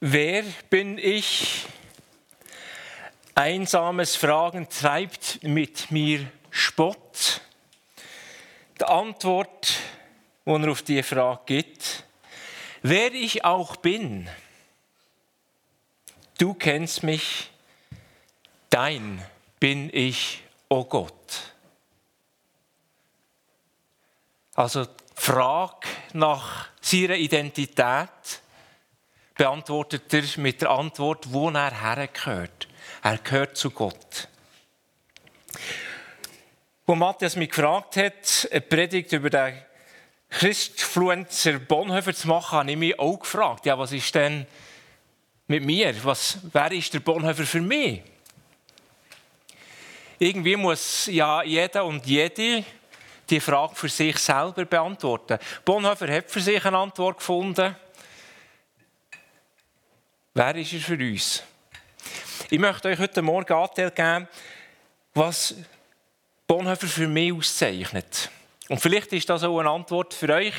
Wer 0.00 0.44
bin 0.70 0.96
ich? 0.96 1.66
Einsames 3.34 4.14
Fragen 4.14 4.68
treibt 4.68 5.42
mit 5.42 5.90
mir 5.90 6.30
Spott. 6.50 7.40
Die 8.80 8.84
Antwort, 8.84 9.74
die 10.44 10.52
er 10.52 10.70
auf 10.70 10.82
die 10.82 11.02
Frage 11.02 11.42
gibt, 11.46 12.04
wer 12.82 13.12
ich 13.12 13.44
auch 13.44 13.74
bin, 13.74 14.28
du 16.38 16.54
kennst 16.54 17.02
mich, 17.02 17.50
dein 18.70 19.24
bin 19.58 19.90
ich, 19.92 20.44
o 20.68 20.76
oh 20.76 20.84
Gott. 20.84 21.54
Also 24.54 24.84
die 24.84 24.92
Frage 25.16 25.88
nach 26.12 26.68
seiner 26.80 27.16
Identität 27.16 28.08
beantwortet 29.38 30.12
er 30.12 30.24
mit 30.36 30.60
der 30.60 30.70
Antwort, 30.70 31.32
wo 31.32 31.48
er 31.48 31.80
hergehört. 31.80 32.68
Er 33.02 33.16
gehört 33.18 33.56
zu 33.56 33.70
Gott. 33.70 34.28
Wo 36.84 36.94
Matthias 36.94 37.36
mich 37.36 37.50
gefragt 37.50 37.96
hat, 37.96 38.48
eine 38.50 38.60
Predigt 38.60 39.12
über 39.12 39.30
den 39.30 39.54
Christfluencer 40.28 41.58
Bonhoeffer 41.60 42.12
zu 42.12 42.28
machen, 42.28 42.58
habe 42.58 42.70
ich 42.70 42.76
mich 42.76 42.98
auch 42.98 43.18
gefragt, 43.18 43.64
ja, 43.64 43.78
was 43.78 43.92
ist 43.92 44.14
denn 44.14 44.46
mit 45.46 45.64
mir? 45.64 45.94
Was, 46.04 46.38
wer 46.52 46.72
ist 46.72 46.92
der 46.92 47.00
Bonhoeffer 47.00 47.44
für 47.44 47.60
mich? 47.60 48.02
Irgendwie 50.18 50.56
muss 50.56 51.06
ja 51.06 51.42
jeder 51.44 51.84
und 51.84 52.04
jede 52.04 52.64
die 53.30 53.40
Frage 53.40 53.74
für 53.74 53.88
sich 53.88 54.18
selber 54.18 54.64
beantworten. 54.64 55.38
Bonhoeffer 55.64 56.12
hat 56.12 56.30
für 56.30 56.40
sich 56.40 56.64
eine 56.64 56.78
Antwort 56.78 57.18
gefunden. 57.18 57.76
Wer 60.38 60.54
ist 60.54 60.72
er 60.72 60.78
für 60.78 60.94
uns? 60.94 61.42
Ich 62.48 62.60
möchte 62.60 62.86
euch 62.86 62.98
heute 63.00 63.22
Morgen 63.22 63.52
Anteil 63.52 63.90
geben, 63.90 64.28
was 65.12 65.56
Bonhoeffer 66.46 66.86
für 66.86 67.08
mich 67.08 67.32
auszeichnet. 67.32 68.30
Und 68.68 68.80
vielleicht 68.80 69.12
ist 69.14 69.28
das 69.28 69.42
auch 69.42 69.58
eine 69.58 69.70
Antwort 69.70 70.14
für 70.14 70.32
euch. 70.32 70.54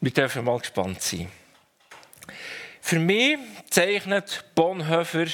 Wir 0.00 0.10
dürfen 0.10 0.42
mal 0.42 0.58
gespannt 0.58 1.02
sein. 1.02 1.30
Für 2.80 2.98
mich 2.98 3.36
zeichnet 3.68 4.42
Bonhoeffer, 4.54 5.26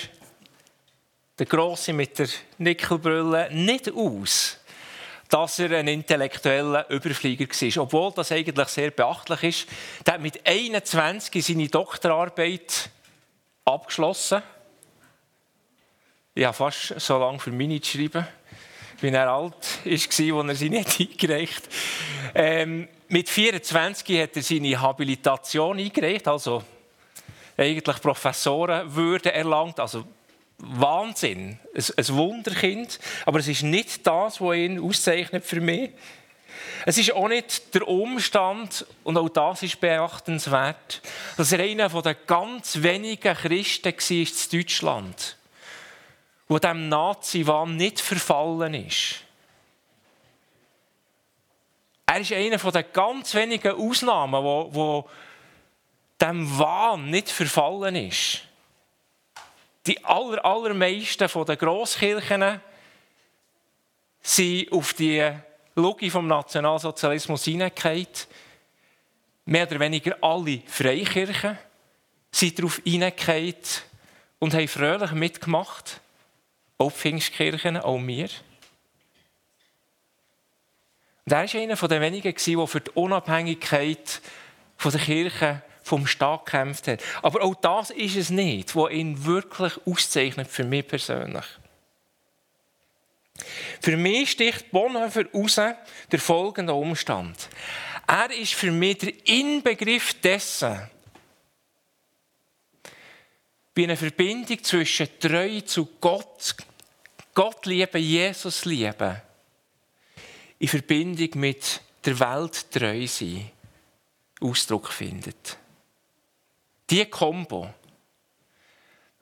der 1.38 1.46
Grosse 1.46 1.92
mit 1.92 2.18
der 2.18 2.28
Nickelbrille, 2.58 3.50
nicht 3.52 3.88
aus, 3.88 4.57
dass 5.28 5.58
er 5.58 5.78
ein 5.78 5.88
intellektueller 5.88 6.88
Überflieger 6.90 7.46
war. 7.46 7.82
Obwohl 7.82 8.12
das 8.12 8.32
eigentlich 8.32 8.68
sehr 8.68 8.90
beachtlich 8.90 9.42
ist. 9.42 9.68
Er 10.04 10.14
hat 10.14 10.20
mit 10.20 10.46
21 10.46 11.44
seine 11.44 11.68
Doktorarbeit 11.68 12.90
abgeschlossen. 13.64 14.42
Ich 16.34 16.44
habe 16.44 16.54
fast 16.54 16.98
so 16.98 17.18
lange 17.18 17.40
für 17.40 17.50
mich 17.50 17.82
geschrieben, 17.82 18.26
wie 19.00 19.08
er 19.08 19.30
alt 19.30 19.54
war, 19.84 19.92
als 19.92 20.18
er 20.18 20.54
sie 20.54 20.70
nicht 20.70 21.00
eingereicht 21.00 21.64
hat. 21.64 22.32
Ähm, 22.34 22.88
mit 23.08 23.28
24 23.28 24.22
hat 24.22 24.36
er 24.36 24.42
seine 24.42 24.80
Habilitation 24.80 25.78
eingereicht, 25.78 26.28
also 26.28 26.62
eigentlich 27.56 28.00
Professorenwürde 28.00 29.32
erlangt, 29.32 29.80
also 29.80 30.04
Wahnsinn, 30.58 31.58
ein, 31.74 31.84
ein 31.96 32.08
Wunderkind. 32.16 32.98
Aber 33.24 33.38
es 33.38 33.48
ist 33.48 33.62
nicht 33.62 34.06
das, 34.06 34.40
was 34.40 34.56
ihn 34.56 34.80
auszeichnet 34.80 35.44
für 35.44 35.60
mich. 35.60 35.90
Es 36.84 36.98
ist 36.98 37.12
auch 37.12 37.28
nicht 37.28 37.74
der 37.74 37.86
Umstand, 37.86 38.86
und 39.04 39.16
auch 39.16 39.28
das 39.28 39.62
ist 39.62 39.80
beachtenswert, 39.80 41.02
dass 41.36 41.52
er 41.52 41.60
einer 41.60 41.88
der 42.02 42.14
ganz 42.14 42.82
wenigen 42.82 43.34
Christen 43.34 43.92
war 43.92 44.10
in 44.10 44.26
Deutschland, 44.52 45.36
wo 46.48 46.58
dem 46.58 46.88
Nazi-Wahn 46.88 47.76
nicht 47.76 48.00
verfallen 48.00 48.74
ist. 48.74 49.16
Er 52.06 52.20
ist 52.20 52.32
einer 52.32 52.56
der 52.56 52.82
ganz 52.84 53.34
wenigen 53.34 53.72
Ausnahmen, 53.72 54.42
wo, 54.42 54.68
wo 54.72 55.10
dem 56.20 56.58
Wahn 56.58 57.10
nicht 57.10 57.30
verfallen 57.30 57.94
ist 57.94 58.47
die 59.88 60.04
aller, 60.04 60.44
allermeisten 60.44 61.28
von 61.28 61.46
den 61.46 61.56
Grosskirchen 61.56 62.60
sind 64.20 64.70
auf 64.72 64.92
die 64.92 65.26
Logik 65.74 66.12
vom 66.12 66.26
Nationalsozialismus 66.26 67.44
hineingefallen. 67.44 68.06
Mehr 69.46 69.66
oder 69.66 69.80
weniger 69.80 70.16
alle 70.20 70.60
Freikirchen 70.66 71.56
sind 72.30 72.58
darauf 72.58 72.80
hineingefallen 72.84 73.54
und 74.38 74.52
haben 74.52 74.68
fröhlich 74.68 75.12
mitgemacht. 75.12 76.00
Auch 76.76 76.92
Pfingstkirchen, 76.92 77.78
auch 77.78 77.98
wir. 77.98 78.28
Und 81.24 81.32
er 81.32 81.42
war 81.42 81.60
einer 81.60 81.76
der 81.76 82.00
wenigen, 82.00 82.34
der 82.34 82.66
für 82.66 82.80
die 82.80 82.90
Unabhängigkeit 82.90 84.20
der 84.84 85.00
Kirche 85.00 85.62
vom 85.88 86.06
Staat 86.06 86.46
gekämpft 86.46 86.86
hat. 86.86 87.02
Aber 87.22 87.42
auch 87.42 87.54
das 87.54 87.90
ist 87.90 88.16
es 88.16 88.30
nicht, 88.30 88.76
was 88.76 88.92
ihn 88.92 89.24
wirklich 89.24 89.72
auszeichnet, 89.86 90.48
für 90.48 90.64
mich 90.64 90.86
persönlich. 90.86 91.44
Für 93.80 93.96
mich 93.96 94.32
sticht 94.32 94.70
Bonhoeffer 94.70 95.24
raus 95.32 95.60
der 96.10 96.18
folgende 96.18 96.74
Umstand. 96.74 97.48
Er 98.06 98.30
ist 98.30 98.54
für 98.54 98.70
mich 98.70 98.98
der 98.98 99.12
Inbegriff 99.26 100.14
dessen, 100.20 100.90
wie 103.74 103.84
eine 103.84 103.96
Verbindung 103.96 104.62
zwischen 104.64 105.08
Treue 105.20 105.64
zu 105.64 105.86
Gott, 106.00 106.56
Gott 107.34 107.64
lieben, 107.66 108.02
Jesus 108.02 108.64
lieben, 108.64 109.22
in 110.58 110.68
Verbindung 110.68 111.28
mit 111.34 111.80
der 112.04 112.18
Welt 112.18 112.72
treu 112.72 113.06
sein, 113.06 113.50
Ausdruck 114.40 114.88
findet. 114.92 115.58
Die 116.90 117.04
Kombo, 117.06 117.68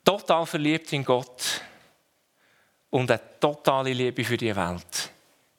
total 0.05 0.47
verliebt 0.47 0.93
in 0.93 1.05
Gott 1.05 1.61
und 2.91 3.11
eine 3.11 3.21
totale 3.41 3.93
Liebe 3.93 4.25
für 4.25 4.37
die 4.37 4.55
Welt, 4.55 5.11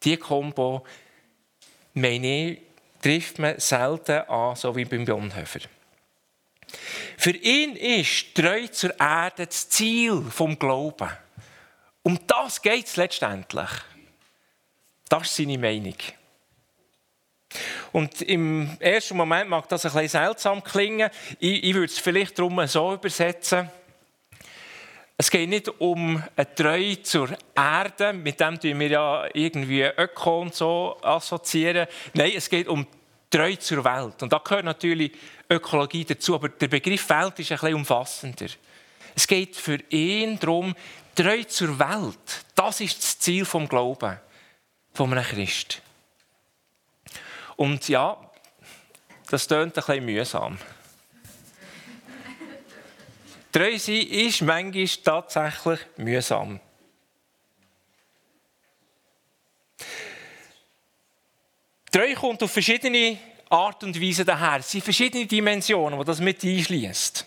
die 0.03 0.15
Kombo, 0.17 0.85
meine 1.93 2.51
ich, 2.51 2.61
trifft 3.01 3.39
man 3.39 3.59
selten 3.59 4.21
an, 4.29 4.55
so 4.55 4.75
wie 4.75 4.85
beim 4.85 5.05
Bonhoeffer. 5.05 5.59
Für 7.17 7.31
ihn 7.31 7.75
ist 7.75 8.35
treu 8.35 8.67
zur 8.67 8.99
Erde 8.99 9.47
das 9.47 9.69
Ziel 9.69 10.21
vom 10.29 10.57
Glauben. 10.57 11.09
Um 12.03 12.19
das 12.25 12.61
geht 12.61 12.87
es 12.87 12.95
letztendlich. 12.95 13.69
Das 15.09 15.23
ist 15.23 15.35
seine 15.35 15.57
Meinung. 15.57 15.95
Und 17.91 18.21
im 18.21 18.69
ersten 18.79 19.17
Moment 19.17 19.49
mag 19.49 19.67
das 19.69 19.85
ein 19.85 19.91
bisschen 19.91 20.09
seltsam 20.09 20.63
klingen. 20.63 21.09
Ich, 21.39 21.63
ich 21.63 21.73
würde 21.73 21.85
es 21.85 21.99
vielleicht 21.99 22.37
darum 22.37 22.65
so 22.67 22.93
übersetzen. 22.93 23.69
Es 25.19 25.31
geht 25.31 25.49
nicht 25.49 25.67
um 25.79 26.21
eine 26.35 26.55
Treue 26.55 27.01
zur 27.01 27.29
Erde, 27.55 28.13
mit 28.13 28.39
dem 28.39 28.61
wir 28.61 28.87
ja 28.87 29.25
irgendwie 29.33 29.81
Öko 29.81 30.41
und 30.41 30.53
so 30.53 30.97
assoziieren. 31.01 31.87
Nein, 32.13 32.33
es 32.35 32.49
geht 32.49 32.67
um 32.67 32.85
Treue 33.29 33.57
zur 33.57 33.83
Welt. 33.83 34.21
Und 34.21 34.31
da 34.31 34.37
gehört 34.37 34.65
natürlich 34.65 35.11
Ökologie 35.49 36.05
dazu, 36.05 36.35
aber 36.35 36.49
der 36.49 36.67
Begriff 36.67 37.09
Welt 37.09 37.39
ist 37.39 37.51
ein 37.51 37.57
bisschen 37.57 37.75
umfassender. 37.75 38.45
Es 39.15 39.25
geht 39.25 39.55
für 39.55 39.79
ihn 39.89 40.37
darum, 40.39 40.75
treu 41.15 41.43
zur 41.45 41.79
Welt. 41.79 42.45
Das 42.53 42.79
ist 42.79 43.01
das 43.01 43.17
Ziel 43.17 43.43
vom 43.43 43.67
Glauben 43.67 44.19
von 44.93 45.11
einem 45.11 45.23
Christ. 45.23 45.81
Und 47.57 47.89
ja, 47.89 48.17
das 49.29 49.47
tönt 49.47 49.77
ein 49.77 49.83
bisschen 49.83 50.05
mühsam. 50.05 50.57
Treu 53.51 53.77
sein 53.77 54.07
ist 54.07 54.41
manchmal 54.43 54.87
tatsächlich 55.03 55.79
mühsam. 55.97 56.59
Treu 61.91 62.13
kommt 62.13 62.43
auf 62.43 62.51
verschiedene 62.51 63.17
Art 63.49 63.83
und 63.83 63.99
Weise 63.99 64.23
daher. 64.23 64.59
Es 64.59 64.69
sind 64.69 64.83
verschiedene 64.83 65.25
Dimensionen, 65.25 65.97
die 65.97 66.05
das 66.05 66.19
mit 66.19 66.43
einschließt. 66.43 67.25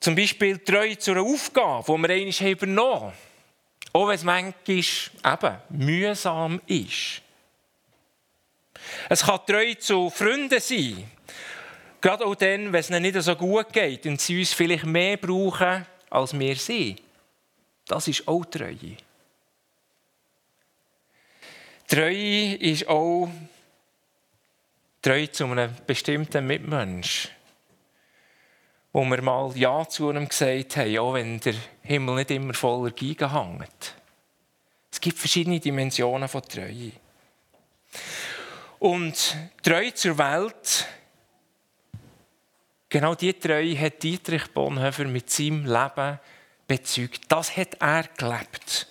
Zum 0.00 0.16
Beispiel 0.16 0.58
treu 0.58 0.96
zu 0.96 1.12
einer 1.12 1.22
Aufgabe, 1.22 1.84
die 1.86 2.02
wir 2.02 2.10
einmal 2.10 2.50
übernommen 2.50 3.02
haben. 3.02 3.12
Auch 3.92 4.08
wenn 4.08 4.14
es 4.16 4.24
manchmal 4.24 4.54
eben 4.68 5.56
mühsam 5.68 6.60
ist. 6.66 7.22
Es 9.08 9.24
kann 9.24 9.40
treu 9.46 9.74
zu 9.74 10.10
Freunden 10.10 10.60
sein. 10.60 11.10
Gerade 12.00 12.24
auch 12.24 12.34
dann, 12.34 12.72
wenn 12.72 12.80
es 12.80 12.90
ihnen 12.90 13.02
nicht 13.02 13.20
so 13.20 13.34
gut 13.34 13.72
geht 13.72 14.06
und 14.06 14.20
sie 14.20 14.38
uns 14.38 14.52
vielleicht 14.52 14.84
mehr 14.84 15.16
brauchen, 15.16 15.86
als 16.10 16.38
wir 16.38 16.56
sie. 16.56 16.96
Das 17.86 18.08
ist 18.08 18.26
auch 18.28 18.44
Treue. 18.44 18.96
Treue 21.88 22.54
ist 22.56 22.86
auch 22.88 23.28
treu 25.00 25.26
zu 25.28 25.46
einem 25.46 25.70
bestimmten 25.86 26.46
Mitmensch. 26.46 27.30
wo 28.96 29.04
wir 29.04 29.20
mal 29.20 29.54
Ja 29.54 29.86
zu 29.86 30.10
ihm 30.10 30.26
gesagt 30.26 30.78
haben, 30.78 30.98
auch 30.98 31.12
wenn 31.12 31.38
der 31.40 31.54
Himmel 31.82 32.14
nicht 32.14 32.30
immer 32.30 32.54
voller 32.54 32.90
Giga 32.92 33.30
hängt. 33.30 33.94
Es 34.90 34.98
gibt 34.98 35.18
verschiedene 35.18 35.60
Dimensionen 35.60 36.26
von 36.28 36.40
Treue. 36.40 36.92
Und 38.78 39.36
Treue 39.62 39.94
zur 39.94 40.18
Welt, 40.18 40.86
genau 42.88 43.14
diese 43.14 43.38
Treue 43.38 43.78
hat 43.78 44.02
Dietrich 44.02 44.48
Bonhoeffer 44.48 45.04
mit 45.04 45.30
seinem 45.30 45.64
Leben 45.64 46.18
bezeugt. 46.66 47.22
Das 47.28 47.56
hat 47.56 47.76
er 47.80 48.04
gelebt. 48.16 48.86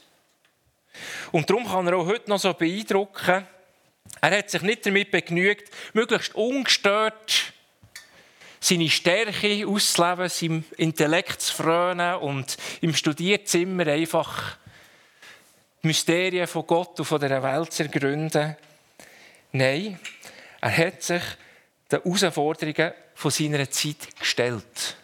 Und 1.32 1.50
darum 1.50 1.68
kann 1.68 1.88
er 1.88 1.98
auch 1.98 2.06
heute 2.06 2.30
noch 2.30 2.40
so 2.40 2.54
beeindrucken. 2.54 3.46
Er 4.22 4.38
hat 4.38 4.50
sich 4.50 4.62
nicht 4.62 4.86
damit 4.86 5.12
begnügt, 5.12 5.72
möglichst 5.94 6.34
ungestört 6.36 7.54
seine 8.60 8.90
Stärke 8.90 9.68
auszuleben, 9.68 10.30
seinem 10.30 10.64
Intellekt 10.78 11.42
zu 11.42 11.54
frönen 11.54 12.16
und 12.16 12.58
im 12.82 12.96
Studierzimmer 12.96 13.86
einfach 13.86 14.58
die 15.84 15.88
Mysterien 15.88 16.48
von 16.48 16.66
Gott 16.66 17.00
und 17.00 17.06
von 17.06 17.22
der 17.22 17.44
Welt 17.44 17.72
zu 17.72 17.84
ergründen. 17.84 18.56
Nein, 19.56 19.98
er 20.60 20.78
hat 20.78 21.02
sich 21.02 21.24
den 21.90 22.02
Herausforderungen 22.04 22.92
von 23.14 23.32
seiner 23.32 23.72
Zeit 23.72 24.14
gestellt. 24.20 24.98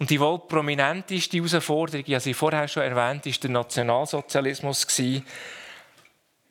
Und 0.00 0.10
die 0.10 0.18
wohl 0.18 0.40
prominenteste 0.40 1.36
Herausforderung, 1.36 2.04
die 2.04 2.14
ich 2.16 2.36
vorher 2.36 2.66
schon 2.66 2.82
erwähnt 2.82 3.24
war 3.24 3.32
der 3.32 3.50
Nationalsozialismus. 3.50 4.84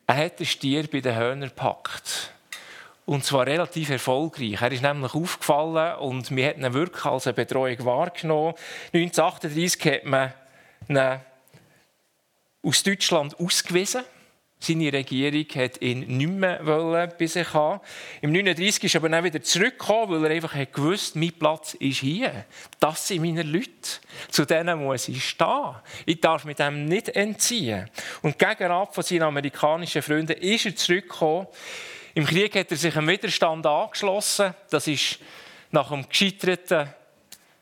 Er 0.06 0.16
hat 0.16 0.38
den 0.38 0.46
Stier 0.46 0.88
bei 0.90 1.00
den 1.00 1.14
Hörnern 1.14 1.50
gepackt. 1.50 2.32
Und 3.04 3.22
zwar 3.22 3.46
relativ 3.46 3.90
erfolgreich. 3.90 4.62
Er 4.62 4.72
ist 4.72 4.82
nämlich 4.82 5.12
aufgefallen 5.12 5.98
und 5.98 6.34
wir 6.34 6.48
hat 6.48 6.56
ihn 6.56 6.72
wirklich 6.72 7.04
als 7.04 7.26
eine 7.26 7.34
Betreuung 7.34 7.84
wahrgenommen. 7.84 8.54
1938 8.94 9.92
hat 9.92 10.04
man 10.06 10.32
ihn 10.88 11.20
aus 12.62 12.82
Deutschland 12.82 13.38
ausgewiesen. 13.38 14.04
Seine 14.60 14.92
Regierung 14.92 15.46
hat 15.56 15.82
ihn 15.82 16.16
nicht 16.16 16.30
mehr 16.30 17.08
bei 17.18 17.26
sich 17.26 17.52
haben. 17.52 17.80
Im 18.22 18.30
1939 18.30 18.84
ist 18.84 18.94
er 18.94 19.00
aber 19.00 19.08
dann 19.10 19.24
wieder 19.24 19.42
zurückgekommen, 19.42 20.22
weil 20.22 20.30
er 20.30 20.36
einfach 20.36 20.54
gewusst 20.72 21.16
mein 21.16 21.32
Platz 21.32 21.74
ist 21.74 21.98
hier. 21.98 22.46
Das 22.80 23.06
sind 23.06 23.20
meine 23.20 23.42
Leute. 23.42 23.68
Zu 24.30 24.46
denen 24.46 24.82
muss 24.82 25.08
ich 25.08 25.22
stehen. 25.22 25.74
Ich 26.06 26.20
darf 26.20 26.44
mit 26.44 26.58
dem 26.58 26.86
nicht 26.86 27.10
entziehen. 27.10 27.90
Und 28.22 28.38
gegenab 28.38 28.94
von 28.94 29.04
seinen 29.04 29.24
amerikanischen 29.24 30.00
Freunden 30.00 30.38
ist 30.38 30.64
er 30.64 30.76
zurückgekommen 30.76 31.46
im 32.14 32.26
Krieg 32.26 32.54
hat 32.54 32.70
er 32.70 32.76
sich 32.76 32.96
einem 32.96 33.08
Widerstand 33.08 33.66
angeschlossen. 33.66 34.54
Das 34.70 34.86
ist 34.86 35.18
nach 35.72 35.88
dem 35.88 36.08
gescheiterten 36.08 36.88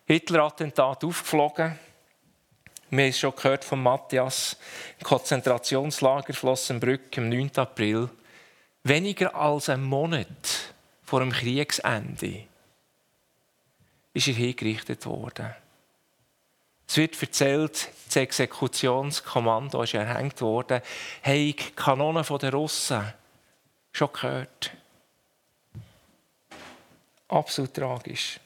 Hitler-Attentat 0.04 1.04
aufgeflogen. 1.04 1.78
Wir 2.94 3.04
haben 3.04 3.08
es 3.08 3.18
schon 3.18 3.34
gehört 3.34 3.64
von 3.64 3.82
Matthias. 3.82 4.58
Im 4.98 5.06
Konzentrationslager 5.06 6.34
Flossenbrück 6.34 7.16
am 7.16 7.30
9. 7.30 7.52
April. 7.56 8.10
Weniger 8.84 9.34
als 9.34 9.70
einen 9.70 9.84
Monat 9.84 10.74
vor 11.02 11.20
dem 11.20 11.32
Kriegsende 11.32 12.44
ist 14.12 14.28
er 14.28 14.34
hingerichtet 14.34 15.06
worden. 15.06 15.54
Es 16.86 16.98
wird 16.98 17.18
erzählt, 17.22 17.88
das 18.08 18.16
Exekutionskommando 18.16 19.82
ist 19.82 19.94
erhängt 19.94 20.42
worden, 20.42 20.82
hey, 21.22 21.56
Kanonen 21.74 22.26
der 22.42 22.52
Russen 22.52 23.10
schon 23.90 24.12
gehört. 24.12 24.70
Absolut 27.28 27.72
tragisch. 27.72 28.38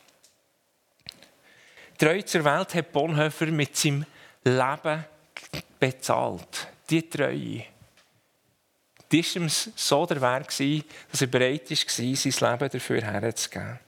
Treu 1.98 2.22
zur 2.22 2.44
Welt 2.44 2.74
hat 2.76 2.92
Bonhoeffer 2.92 3.46
mit 3.46 3.76
seinem 3.76 4.06
Leben 4.50 5.04
bezahlt. 5.78 6.68
Die 6.88 7.08
Treue. 7.08 7.64
Die 9.10 9.24
war 9.24 9.42
ihm 9.42 9.48
so 9.48 10.06
der 10.06 10.20
Wert, 10.20 10.48
dass 10.48 11.20
er 11.20 11.26
bereit 11.26 11.70
war, 11.70 11.76
sein 11.76 12.50
Leben 12.50 12.70
dafür 12.70 13.02
herzugeben. 13.02 13.78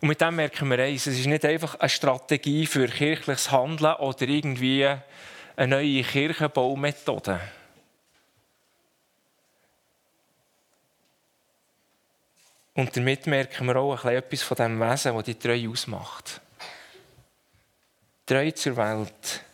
Und 0.00 0.08
mit 0.08 0.20
dem 0.20 0.36
merken 0.36 0.68
wir 0.68 0.78
eins, 0.78 1.06
es 1.06 1.18
ist 1.18 1.26
nicht 1.26 1.44
einfach 1.44 1.76
eine 1.76 1.88
Strategie 1.88 2.66
für 2.66 2.86
kirchliches 2.86 3.50
Handeln 3.50 3.94
oder 3.94 4.28
irgendwie 4.28 4.86
eine 5.56 5.76
neue 5.76 6.02
Kirchenbaumethode. 6.02 7.40
Und 12.74 12.94
damit 12.94 13.26
merken 13.26 13.66
wir 13.66 13.76
auch 13.76 14.04
ein 14.04 14.16
etwas 14.16 14.42
von 14.42 14.56
dem 14.58 14.78
Wesen, 14.78 15.14
das 15.14 15.24
die 15.24 15.34
Treue 15.34 15.70
ausmacht. 15.70 16.42
Treue 18.26 18.54
zur 18.54 18.76
Welt 18.76 19.44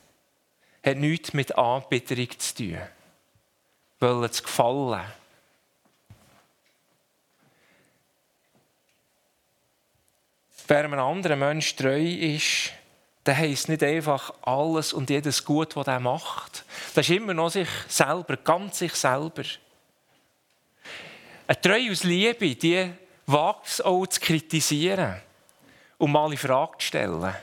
hat 0.82 0.96
nichts 0.96 1.34
mit 1.34 1.56
Anbieterung 1.56 2.30
zu 2.38 2.54
tun. 2.54 2.78
Wollen 4.00 4.32
zu 4.32 4.42
gefallen. 4.42 5.02
Wer 10.66 10.84
einem 10.84 10.98
anderen 10.98 11.38
Menschen 11.38 11.76
treu 11.76 12.02
ist, 12.02 12.72
der 13.26 13.36
heisst 13.36 13.68
nicht 13.68 13.82
einfach 13.82 14.32
alles 14.42 14.94
und 14.94 15.10
jedes 15.10 15.44
Gut, 15.44 15.76
was 15.76 15.86
er 15.86 16.00
macht. 16.00 16.64
Das 16.94 17.08
ist 17.08 17.14
immer 17.14 17.34
noch 17.34 17.50
sich 17.50 17.68
selber, 17.88 18.38
ganz 18.38 18.78
sich 18.78 18.94
selber. 18.94 19.42
Eine 21.46 21.60
Treue 21.60 21.90
aus 21.92 22.04
Liebe, 22.04 22.54
die 22.54 22.90
wagt 23.26 23.66
es 23.66 23.80
auch 23.82 24.06
zu 24.06 24.18
kritisieren 24.18 25.20
und 25.98 26.10
mal 26.10 26.32
in 26.32 26.38
Frage 26.38 26.78
zu 26.78 26.86
stellen. 26.86 27.34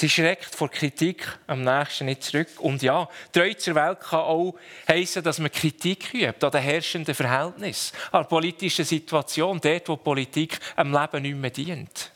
Sie 0.00 0.08
schreckt 0.08 0.54
vor 0.54 0.70
Kritik 0.70 1.28
am 1.46 1.62
nächsten 1.62 2.06
nicht 2.06 2.22
zurück. 2.22 2.48
Und 2.60 2.80
ja, 2.80 3.06
treu 3.32 3.52
zur 3.52 3.74
Welt 3.74 4.00
kann 4.00 4.20
auch 4.20 4.54
heißen, 4.88 5.22
dass 5.22 5.38
man 5.38 5.52
Kritik 5.52 6.14
übt 6.14 6.46
an 6.46 6.52
den 6.52 6.62
herrschenden 6.62 7.14
Verhältnissen, 7.14 7.94
an 8.10 8.22
der 8.22 8.28
politischen 8.30 8.86
Situation, 8.86 9.60
dort, 9.60 9.88
wo 9.90 9.96
Politik 9.98 10.58
am 10.74 10.90
Leben 10.90 11.20
nicht 11.20 11.36
mehr 11.36 11.50
dient. 11.50 12.12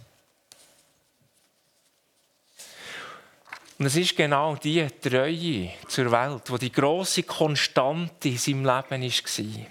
Und 3.78 3.84
es 3.84 3.96
ist 3.96 4.16
genau 4.16 4.56
die 4.56 4.86
Treue 5.02 5.72
zur 5.86 6.10
Welt, 6.10 6.48
die 6.48 6.58
die 6.60 6.72
große 6.72 7.24
Konstante 7.24 8.30
in 8.30 8.38
seinem 8.38 8.64
Leben 8.64 9.02
war. 9.02 9.66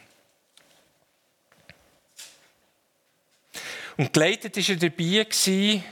Und 3.97 4.13
geleitet 4.13 4.55
war 4.55 4.69
er 4.69 4.75
dabei. 4.75 5.83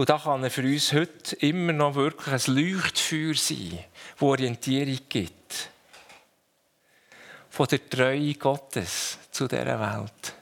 Und 0.00 0.08
da 0.08 0.16
kann 0.16 0.42
er 0.42 0.50
für 0.50 0.62
uns 0.62 0.94
heute 0.94 1.36
immer 1.44 1.74
noch 1.74 1.94
wirklich 1.94 2.48
ein 2.48 2.54
Leuchtfeuer 2.54 3.34
sein, 3.34 3.84
das 4.14 4.22
Orientierung 4.22 4.98
gibt. 5.10 5.68
Von 7.50 7.66
der 7.66 7.86
Treue 7.86 8.32
Gottes 8.32 9.18
zu 9.30 9.46
dieser 9.46 9.78
Welt. 9.78 10.34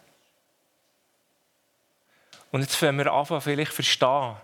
Und 2.53 2.61
jetzt 2.61 2.79
können 2.79 2.99
wir 2.99 3.13
anfangen, 3.13 3.41
vielleicht 3.41 3.73
verstehen, 3.73 4.37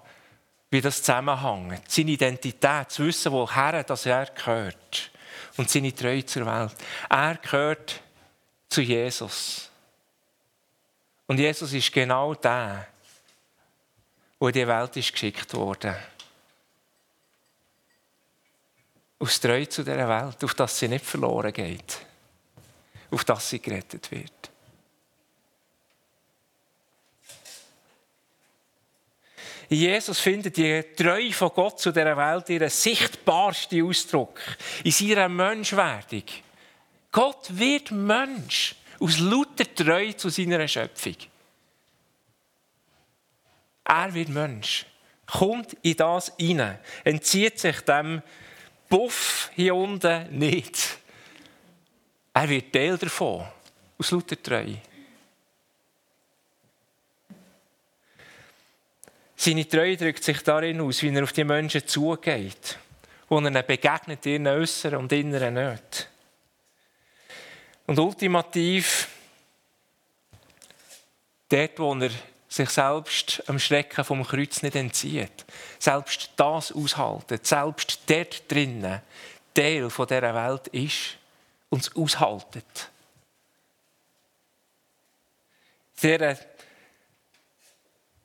wie 0.70 0.80
das 0.80 1.00
zusammenhängt. 1.00 1.88
Seine 1.88 2.10
Identität, 2.10 2.90
zu 2.90 3.06
wissen, 3.06 3.30
woher 3.30 3.84
dass 3.84 4.06
er 4.06 4.26
gehört. 4.26 5.12
Und 5.56 5.70
seine 5.70 5.94
Treue 5.94 6.26
zur 6.26 6.44
Welt. 6.44 6.74
Er 7.08 7.36
gehört 7.36 8.00
zu 8.68 8.80
Jesus. 8.80 9.70
Und 11.28 11.38
Jesus 11.38 11.72
ist 11.72 11.92
genau 11.92 12.34
der, 12.34 12.88
wo 14.44 14.48
in 14.48 14.52
die 14.52 14.68
Welt 14.68 14.94
ist 14.98 15.10
geschickt 15.10 15.54
wurde. 15.54 15.96
Aus 19.18 19.40
Treue 19.40 19.66
zu 19.66 19.82
dieser 19.82 20.06
Welt, 20.06 20.44
auf 20.44 20.52
dass 20.52 20.78
sie 20.78 20.86
nicht 20.86 21.06
verloren 21.06 21.50
geht. 21.50 21.96
Auf 23.10 23.24
dass 23.24 23.48
sie 23.48 23.58
gerettet 23.58 24.10
wird. 24.10 24.50
In 29.70 29.78
Jesus 29.78 30.20
findet 30.20 30.58
die 30.58 30.82
Treue 30.94 31.32
von 31.32 31.48
Gott 31.48 31.80
zu 31.80 31.90
dieser 31.90 32.14
Welt 32.14 32.50
ihren 32.50 32.68
sichtbarsten 32.68 33.88
Ausdruck 33.88 34.38
in 34.84 34.92
seiner 34.92 35.30
Menschwerdung. 35.30 36.24
Gott 37.10 37.46
wird 37.48 37.92
Mensch 37.92 38.74
aus 39.00 39.20
lauter 39.20 39.74
Treue 39.74 40.14
zu 40.14 40.28
seiner 40.28 40.68
Schöpfung. 40.68 41.16
Er 43.84 44.14
wird 44.14 44.30
Mensch, 44.30 44.86
kommt 45.26 45.76
in 45.82 45.96
das 45.96 46.32
hinein, 46.38 46.78
entzieht 47.04 47.58
sich 47.58 47.80
dem 47.82 48.22
Buff 48.88 49.50
hier 49.54 49.74
unten 49.74 50.38
nicht. 50.38 50.98
Er 52.32 52.48
wird 52.48 52.72
Teil 52.72 52.96
davon, 52.98 53.46
aus 53.98 54.10
lauter 54.10 54.42
Treue. 54.42 54.80
Seine 59.36 59.68
Treue 59.68 59.96
drückt 59.96 60.24
sich 60.24 60.40
darin 60.42 60.80
aus, 60.80 61.02
wie 61.02 61.14
er 61.14 61.22
auf 61.22 61.32
die 61.32 61.44
Menschen 61.44 61.86
zugeht, 61.86 62.78
wo 63.28 63.38
er 63.38 63.48
ihnen 63.48 63.66
begegnet, 63.66 64.24
ihren 64.24 64.46
äußeren 64.46 65.00
und 65.00 65.12
inneren 65.12 65.54
Nöten. 65.54 66.06
Und 67.86 67.98
ultimativ, 67.98 69.08
dort, 71.48 71.78
wo 71.78 71.94
er 71.94 72.10
sich 72.54 72.70
selbst 72.70 73.42
am 73.48 73.58
Schrecken 73.58 74.04
vom 74.04 74.24
Kreuz 74.24 74.62
nicht 74.62 74.76
entzieht, 74.76 75.44
selbst 75.80 76.30
das 76.36 76.70
aushalten, 76.70 77.40
selbst 77.42 77.98
dort 78.06 78.50
drinnen 78.50 79.02
Teil 79.52 79.90
von 79.90 80.06
dieser 80.06 80.34
Welt 80.34 80.68
ist 80.68 81.18
und 81.68 81.82
es 81.82 81.96
aushaltet. 81.96 82.90
Der 86.00 86.38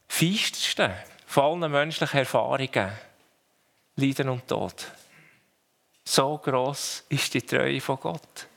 feistesten 0.07 0.93
von 1.25 1.63
allen 1.63 1.71
menschlichen 1.71 2.19
Erfahrungen, 2.19 2.91
Leiden 3.95 4.29
und 4.29 4.48
Tod. 4.48 4.91
So 6.03 6.38
groß 6.38 7.05
ist 7.09 7.33
die 7.33 7.41
Treue 7.41 7.81
von 7.81 8.00
Gott. 8.00 8.48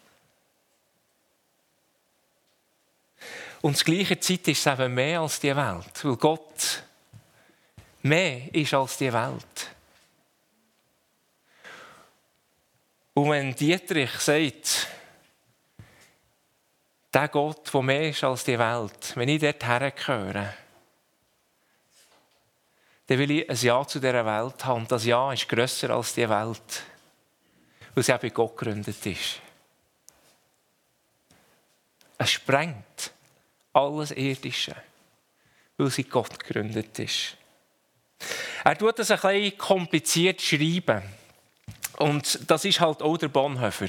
Und 3.62 3.76
zur 3.76 3.94
gleichen 3.94 4.20
Zeit 4.20 4.48
ist 4.48 4.66
es 4.66 4.72
eben 4.72 4.92
mehr 4.92 5.20
als 5.20 5.38
die 5.38 5.54
Welt, 5.54 6.04
weil 6.04 6.16
Gott 6.16 6.82
mehr 8.02 8.52
ist 8.52 8.74
als 8.74 8.98
die 8.98 9.12
Welt. 9.12 9.70
Und 13.14 13.30
wenn 13.30 13.54
Dietrich 13.54 14.10
sagt, 14.18 14.88
der 17.14 17.28
Gott, 17.28 17.72
der 17.72 17.82
mehr 17.82 18.08
ist 18.08 18.24
als 18.24 18.42
die 18.42 18.58
Welt, 18.58 19.12
wenn 19.14 19.28
ich 19.28 19.40
dort 19.40 19.64
hergehöre, 19.64 20.54
dann 23.06 23.18
will 23.18 23.30
ich 23.30 23.48
ein 23.48 23.56
Ja 23.56 23.86
zu 23.86 24.00
dieser 24.00 24.26
Welt 24.26 24.64
haben. 24.64 24.88
Das 24.88 25.04
Ja 25.04 25.32
ist 25.32 25.48
grösser 25.48 25.90
als 25.90 26.14
die 26.14 26.28
Welt, 26.28 26.82
weil 27.94 28.02
sie 28.02 28.12
auch 28.12 28.18
bei 28.18 28.30
Gott 28.30 28.56
gegründet 28.56 29.06
ist. 29.06 29.40
Es 32.18 32.30
sprengt 32.30 33.12
alles 33.72 34.10
Irdische, 34.12 34.74
weil 35.76 35.90
sie 35.90 36.04
Gott 36.04 36.38
gegründet 36.38 36.98
ist. 36.98 37.36
Er 38.64 38.78
tut 38.78 38.98
das 38.98 39.10
ein 39.10 39.18
bisschen 39.20 39.58
kompliziert 39.58 40.40
schreiben. 40.40 41.02
Und 41.98 42.50
das 42.50 42.64
ist 42.64 42.80
halt 42.80 43.02
auch 43.02 43.18
der 43.18 43.28
Bonhoeffer, 43.28 43.88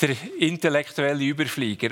der 0.00 0.16
intellektuelle 0.38 1.24
Überflieger. 1.24 1.90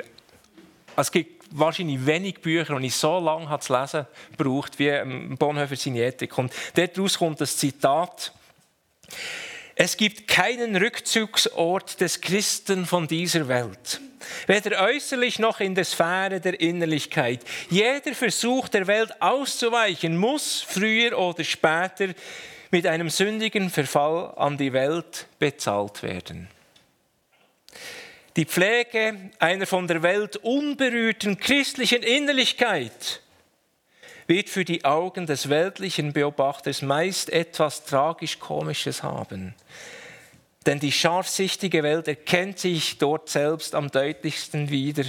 Es 0.97 1.11
gibt 1.11 1.42
wahrscheinlich 1.50 2.04
wenig 2.04 2.40
Bücher, 2.40 2.78
die 2.78 2.87
ich 2.87 2.95
so 2.95 3.19
lange 3.19 3.59
zu 3.61 3.78
lesen 3.78 4.07
braucht 4.37 4.78
wie 4.78 4.88
ähm, 4.88 5.37
Bonhoeffer 5.37 5.76
seine 5.76 6.00
Ethik. 6.00 6.37
Und 6.38 6.52
daraus 6.75 7.19
kommt 7.19 7.40
das 7.40 7.57
Zitat. 7.57 8.33
Es 9.75 9.97
gibt 9.97 10.29
keinen 10.29 10.76
Rückzugsort 10.76 12.00
des 12.00 12.21
Christen 12.21 12.85
von 12.85 13.07
dieser 13.09 13.49
Welt, 13.49 14.00
weder 14.47 14.83
äußerlich 14.83 15.38
noch 15.38 15.61
in 15.61 15.75
der 15.75 15.85
Sphäre 15.85 16.41
der 16.41 16.61
Innerlichkeit. 16.61 17.41
Jeder 17.71 18.14
Versuch 18.14 18.69
der 18.69 18.87
Welt 18.87 19.21
auszuweichen 19.21 20.17
muss 20.17 20.61
früher 20.61 21.19
oder 21.19 21.43
später 21.43 22.09
mit 22.71 22.87
einem 22.87 23.11
sündigen 23.11 23.71
Verfall 23.71 24.33
an 24.37 24.57
die 24.57 24.73
Welt 24.73 25.26
bezahlt 25.38 26.02
werden. 26.02 26.49
Die 28.37 28.47
Pflege 28.47 29.31
einer 29.38 29.67
von 29.67 29.87
der 29.87 30.02
Welt 30.02 30.37
unberührten 30.37 31.37
christlichen 31.37 32.02
Innerlichkeit 32.02 33.21
wird 34.26 34.49
für 34.49 34.64
die 34.64 34.85
Augen 34.85 35.26
des 35.26 35.49
weltlichen 35.49 36.12
Beobachters 36.12 36.83
meist 36.83 37.31
etwas 37.31 37.85
tragisch-komisches 37.85 39.02
haben. 39.02 39.55
Denn 40.67 40.79
die 40.79 40.93
scharfsichtige 40.93 41.83
Welt 41.83 42.07
erkennt 42.09 42.59
sich 42.59 42.99
dort 42.99 43.29
selbst 43.29 43.75
am 43.75 43.91
deutlichsten 43.91 44.71
wieder, 44.71 45.05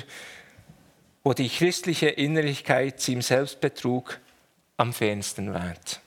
wo 1.23 1.33
die 1.33 1.49
christliche 1.49 2.09
Innerlichkeit 2.09 2.99
sie 2.99 3.13
im 3.13 3.21
Selbstbetrug 3.21 4.19
am 4.77 4.93
fernsten 4.93 5.53
währt. 5.53 6.01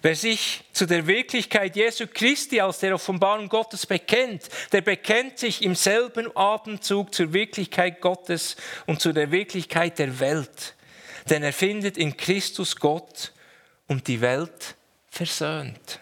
Wer 0.00 0.16
sich 0.16 0.64
zu 0.72 0.86
der 0.86 1.06
Wirklichkeit 1.06 1.76
Jesu 1.76 2.06
Christi 2.12 2.60
aus 2.60 2.80
der 2.80 2.94
Offenbarung 2.94 3.48
Gottes 3.48 3.86
bekennt, 3.86 4.48
der 4.72 4.80
bekennt 4.80 5.38
sich 5.38 5.62
im 5.62 5.76
selben 5.76 6.28
Atemzug 6.36 7.14
zur 7.14 7.32
Wirklichkeit 7.32 8.00
Gottes 8.00 8.56
und 8.86 9.00
zu 9.00 9.12
der 9.12 9.30
Wirklichkeit 9.30 10.00
der 10.00 10.18
Welt. 10.18 10.74
Denn 11.28 11.42
er 11.42 11.52
findet 11.52 11.96
in 11.96 12.16
Christus 12.16 12.76
Gott 12.76 13.32
und 13.86 14.08
die 14.08 14.20
Welt 14.20 14.74
versöhnt. 15.08 16.00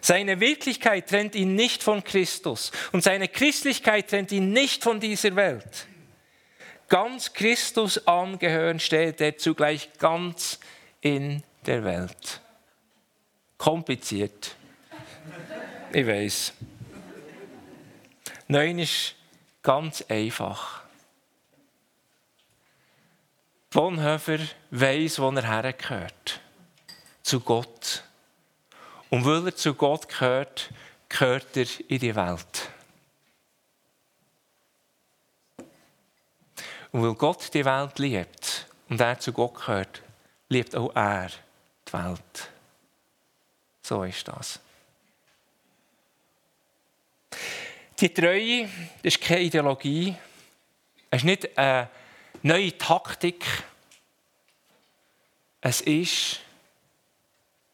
Seine 0.00 0.40
Wirklichkeit 0.40 1.08
trennt 1.08 1.34
ihn 1.34 1.54
nicht 1.54 1.82
von 1.82 2.04
Christus 2.04 2.70
und 2.92 3.02
seine 3.02 3.28
Christlichkeit 3.28 4.08
trennt 4.08 4.32
ihn 4.32 4.52
nicht 4.52 4.82
von 4.82 5.00
dieser 5.00 5.34
Welt. 5.36 5.86
Ganz 6.88 7.32
Christus 7.32 8.06
angehören 8.06 8.80
steht 8.80 9.20
er 9.20 9.36
zugleich 9.36 9.90
ganz 9.98 10.58
in 11.00 11.42
der 11.66 11.84
Welt. 11.84 12.40
Kompliziert. 13.58 14.54
Ich 15.92 16.06
weiß. 16.06 16.52
Neun 18.46 18.78
ist 18.78 19.14
ganz 19.62 20.02
einfach. 20.08 20.87
Bonhoeffer 23.70 24.38
weiß, 24.70 25.18
wo 25.18 25.30
er 25.30 25.46
hergehört. 25.46 26.40
Zu 27.22 27.40
Gott. 27.40 28.02
Und 29.10 29.24
weil 29.24 29.46
er 29.46 29.56
zu 29.56 29.74
Gott 29.74 30.08
gehört, 30.08 30.70
gehört 31.08 31.56
er 31.56 31.66
in 31.88 31.98
die 31.98 32.14
Welt. 32.14 32.70
Und 36.92 37.02
weil 37.02 37.14
Gott 37.14 37.52
die 37.52 37.64
Welt 37.64 37.98
liebt 37.98 38.66
und 38.88 39.00
er 39.00 39.18
zu 39.18 39.32
Gott 39.32 39.54
gehört, 39.54 40.02
liebt 40.48 40.74
auch 40.74 40.94
er 40.94 41.28
die 41.86 41.92
Welt. 41.92 42.50
So 43.82 44.02
ist 44.04 44.26
das. 44.28 44.60
Die 48.00 48.12
Treue 48.14 48.68
ist 49.02 49.20
keine 49.20 49.40
Ideologie. 49.40 50.14
Es 51.10 51.18
ist 51.18 51.24
nicht 51.24 51.58
eine 51.58 51.88
neue 52.42 52.76
Taktik. 52.76 53.44
Es 55.60 55.80
ist 55.80 56.40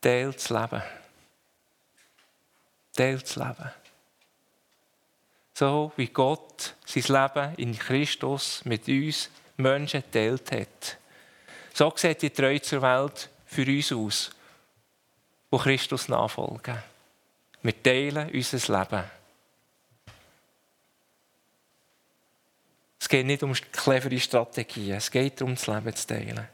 Teil 0.01 0.35
zu 0.37 0.55
leben. 0.55 0.83
Teil 2.97 3.23
zu 3.25 3.41
leben. 3.41 3.71
So 5.55 5.93
wie 5.97 6.09
Gott 6.09 6.75
sein 6.85 7.03
Leben 7.03 7.55
in 7.57 7.79
Christus 7.79 8.65
mit 8.65 8.89
uns 8.89 9.31
Menschen 9.57 10.03
teilt 10.11 10.51
hat. 10.51 10.99
So 11.73 11.93
sieht 11.97 12.23
die 12.23 12.31
Treue 12.31 12.61
zur 12.61 12.83
Welt 12.83 13.31
für 13.47 13.67
uns 13.67 13.93
aus 13.93 14.31
die 15.53 15.59
Christus 15.59 16.09
nachfolgen. 16.09 16.83
Wir 17.63 17.83
teilen 17.83 18.31
unser 18.31 18.79
Leben. 18.79 19.05
Geht 23.15 23.27
nicht 23.27 23.45
um 23.45 23.53
clevere 23.71 24.19
Strategien, 24.19 24.97
es 24.97 25.09
geht 25.09 25.41
darum, 25.41 25.55
das 25.55 25.69
Leben 25.69 25.95
zu 25.95 26.07
teilen. 26.09 26.49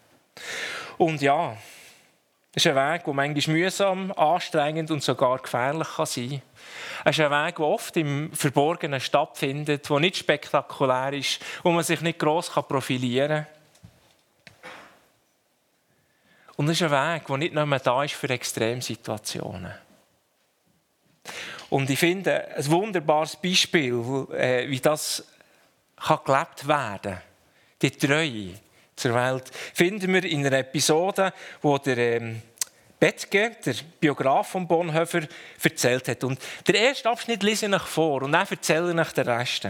Und 0.99 1.23
ja, 1.23 1.57
es 2.53 2.67
ist 2.67 2.77
ein 2.77 2.93
Weg, 2.93 3.05
der 3.05 3.15
manchmal 3.15 3.57
mühsam, 3.57 4.13
anstrengend 4.13 4.91
und 4.91 5.03
sogar 5.03 5.39
gefährlich 5.39 5.89
kann 5.97 6.05
sein 6.05 6.29
kann. 6.29 6.43
Es 7.07 7.19
ist 7.19 7.25
ein 7.25 7.31
Weg, 7.31 7.57
der 7.57 7.65
oft 7.65 7.97
im 7.97 8.31
Verborgenen 8.35 9.01
stattfindet, 9.01 9.89
der 9.89 10.01
nicht 10.01 10.19
spektakulär 10.19 11.15
ist, 11.15 11.41
wo 11.63 11.71
man 11.71 11.83
sich 11.83 12.03
nicht 12.03 12.19
gross 12.19 12.51
profilieren 12.51 13.47
kann. 13.47 13.47
Und 16.57 16.69
es 16.69 16.79
ist 16.79 16.93
ein 16.93 17.15
Weg, 17.15 17.27
der 17.27 17.37
nicht 17.39 17.55
nur 17.55 17.79
da 17.79 18.05
ist 18.05 18.13
für 18.13 18.29
Extremsituationen. 18.29 19.73
Und 21.71 21.89
ich 21.89 21.99
finde, 21.99 22.55
ein 22.55 22.67
wunderbares 22.67 23.37
Beispiel, 23.37 24.27
äh, 24.37 24.69
wie 24.69 24.81
das 24.81 25.25
kann 26.01 26.19
gelebt 26.25 26.67
werden 26.67 27.21
die 27.81 27.91
Treue 27.91 28.55
zur 28.97 29.15
Welt, 29.15 29.51
finden 29.75 30.13
wir 30.13 30.25
in 30.25 30.47
einer 30.47 30.59
Episode, 30.59 31.33
wo 31.63 31.79
der 31.79 31.97
ähm, 31.97 32.43
Bettge, 32.99 33.57
der 33.65 33.75
Biograf 33.99 34.51
von 34.51 34.69
Bonhoeffer, 34.69 35.23
erzählt 35.63 36.07
hat. 36.09 36.23
Und 36.23 36.39
der 36.67 36.75
erste 36.75 37.09
Abschnitt 37.09 37.43
lese 37.43 37.67
ich 37.67 37.83
vor 37.83 38.23
und 38.23 38.33
dann 38.33 38.47
erzähle 38.47 39.01
ich 39.01 39.13
den 39.13 39.27
Rest. 39.27 39.67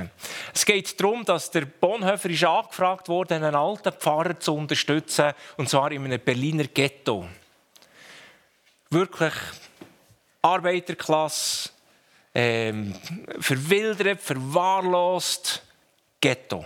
Es 0.52 0.66
geht 0.66 1.00
darum, 1.00 1.24
dass 1.24 1.50
der 1.52 1.64
Bonhoeffer 1.64 2.28
ist 2.28 2.42
angefragt 2.42 3.08
wurde, 3.08 3.36
einen 3.36 3.54
alten 3.54 3.92
Pfarrer 3.92 4.38
zu 4.40 4.56
unterstützen, 4.56 5.32
und 5.56 5.68
zwar 5.68 5.92
in 5.92 6.04
einem 6.04 6.20
Berliner 6.20 6.64
Ghetto. 6.64 7.28
Wirklich 8.90 9.34
Arbeiterklasse, 10.42 11.70
ähm, 12.34 12.96
verwildert, 13.38 14.20
verwahrlost, 14.20 15.62
Ghetto. 16.20 16.64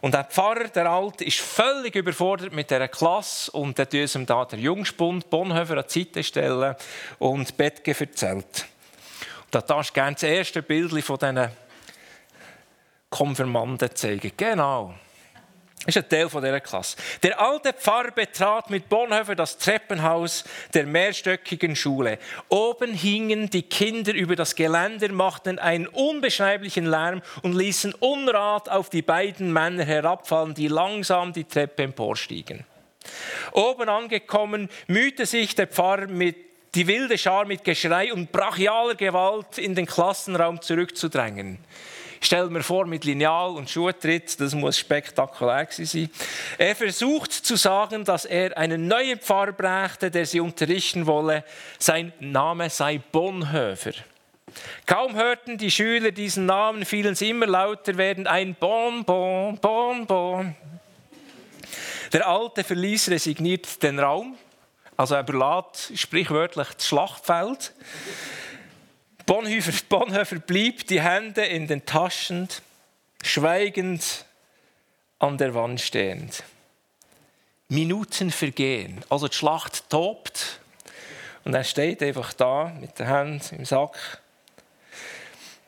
Und 0.00 0.14
der 0.14 0.24
Pfarrer, 0.24 0.68
der 0.68 0.90
Alte, 0.90 1.24
ist 1.24 1.40
völlig 1.40 1.94
überfordert 1.96 2.52
mit 2.52 2.70
dieser 2.70 2.88
Klasse 2.88 3.50
und 3.52 3.78
dann 3.78 3.88
tun 3.88 4.08
ihm 4.14 4.26
da 4.26 4.44
der 4.44 4.58
Jungspund 4.58 5.28
Bonhoeffer 5.30 5.78
an 5.78 5.84
die 5.92 6.04
Seite 6.04 6.22
stellen 6.22 6.76
und 7.18 7.56
Bettge 7.56 7.96
erzählt. 7.98 8.66
Und 9.52 9.70
da 9.70 9.80
ist 9.80 9.94
gerne 9.94 10.12
das 10.12 10.22
erste 10.22 10.62
Bild 10.62 10.92
von 11.04 11.18
diesen 11.18 11.48
Konfirmanden 13.10 13.94
zeigen. 13.94 14.32
Genau. 14.36 14.94
Das 15.86 15.94
ist 15.94 16.02
ein 16.02 16.08
Teil 16.08 16.28
dieser 16.28 16.60
Klasse. 16.60 16.96
Der 17.22 17.40
alte 17.40 17.72
Pfarrer 17.72 18.10
betrat 18.10 18.70
mit 18.70 18.88
Bonhoeffer 18.88 19.36
das 19.36 19.56
Treppenhaus 19.56 20.42
der 20.74 20.84
mehrstöckigen 20.84 21.76
Schule. 21.76 22.18
Oben 22.48 22.92
hingen 22.92 23.50
die 23.50 23.62
Kinder 23.62 24.12
über 24.12 24.34
das 24.34 24.56
Geländer, 24.56 25.12
machten 25.12 25.60
einen 25.60 25.86
unbeschreiblichen 25.86 26.86
Lärm 26.86 27.22
und 27.42 27.54
ließen 27.54 27.94
Unrat 27.94 28.68
auf 28.68 28.90
die 28.90 29.02
beiden 29.02 29.52
Männer 29.52 29.84
herabfallen, 29.84 30.54
die 30.54 30.66
langsam 30.66 31.32
die 31.32 31.44
Treppe 31.44 31.84
emporstiegen. 31.84 32.64
Oben 33.52 33.88
angekommen, 33.88 34.68
mühte 34.88 35.24
sich 35.24 35.54
der 35.54 35.68
Pfarrer 35.68 36.08
mit 36.08 36.36
die 36.74 36.88
wilde 36.88 37.16
Schar 37.16 37.46
mit 37.46 37.62
Geschrei 37.62 38.12
und 38.12 38.32
brachialer 38.32 38.96
Gewalt 38.96 39.56
in 39.56 39.76
den 39.76 39.86
Klassenraum 39.86 40.60
zurückzudrängen. 40.60 41.58
Stell 42.20 42.48
mir 42.48 42.62
vor, 42.62 42.86
mit 42.86 43.04
Lineal 43.04 43.50
und 43.50 43.70
Schuhtritt, 43.70 44.40
das 44.40 44.54
muss 44.54 44.78
spektakulär 44.78 45.68
sein. 45.70 46.10
Er 46.58 46.74
versucht 46.74 47.32
zu 47.32 47.56
sagen, 47.56 48.04
dass 48.04 48.24
er 48.24 48.56
einen 48.56 48.88
neuen 48.88 49.18
Pfarrer 49.18 49.52
brächte, 49.52 50.10
der 50.10 50.26
sie 50.26 50.40
unterrichten 50.40 51.06
wolle. 51.06 51.44
Sein 51.78 52.12
Name 52.20 52.70
sei 52.70 52.98
Bonhoeffer. 53.12 53.92
Kaum 54.86 55.14
hörten 55.14 55.58
die 55.58 55.70
Schüler 55.70 56.12
diesen 56.12 56.46
Namen, 56.46 56.84
fielen 56.84 57.14
sie 57.14 57.30
immer 57.30 57.46
lauter 57.46 57.96
werden. 57.96 58.26
Ein 58.26 58.54
Bon, 58.54 59.04
Bon, 59.04 59.58
Bon, 59.58 60.06
Bon. 60.06 60.54
Der 62.12 62.26
Alte 62.26 62.64
verließ 62.64 63.10
resigniert 63.10 63.82
den 63.82 63.98
Raum. 63.98 64.36
Also 64.96 65.14
er 65.14 65.22
überlässt 65.22 65.98
sprichwörtlich 65.98 66.68
das 66.68 66.86
Schlachtfeld. 66.86 67.74
Bonhoeffer, 69.26 69.72
Bonhoeffer 69.88 70.38
blieb 70.38 70.86
die 70.86 71.02
Hände 71.02 71.44
in 71.44 71.66
den 71.66 71.84
Taschen, 71.84 72.48
schweigend 73.22 74.24
an 75.18 75.36
der 75.36 75.52
Wand 75.52 75.80
stehend. 75.80 76.44
Minuten 77.68 78.30
vergehen, 78.30 79.04
also 79.08 79.26
die 79.26 79.34
Schlacht 79.34 79.90
tobt. 79.90 80.60
Und 81.44 81.54
er 81.54 81.64
steht 81.64 82.04
einfach 82.04 82.32
da 82.34 82.72
mit 82.80 82.98
der 83.00 83.08
Hand 83.08 83.50
im 83.50 83.64
Sack 83.64 84.22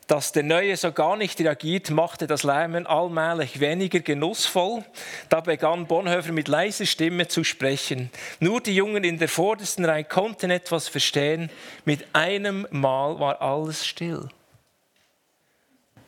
dass 0.09 0.33
der 0.33 0.43
Neue 0.43 0.77
so 0.77 0.91
gar 0.91 1.17
nicht 1.17 1.38
reagiert, 1.38 1.91
machte 1.91 2.27
das 2.27 2.43
Lärmen 2.43 2.87
allmählich 2.87 3.61
weniger 3.61 4.00
genussvoll. 4.00 4.83
Da 5.29 5.41
begann 5.41 5.87
Bonhoeffer 5.87 6.33
mit 6.33 6.49
leiser 6.49 6.87
Stimme 6.87 7.29
zu 7.29 7.45
sprechen. 7.45 8.11
Nur 8.41 8.62
die 8.62 8.75
Jungen 8.75 9.05
in 9.05 9.19
der 9.19 9.29
vordersten 9.29 9.85
Reihe 9.85 10.05
konnten 10.05 10.50
etwas 10.50 10.88
verstehen. 10.88 11.50
Mit 11.85 12.07
einem 12.15 12.67
Mal 12.71 13.21
war 13.21 13.43
alles 13.43 13.87
still. 13.87 14.29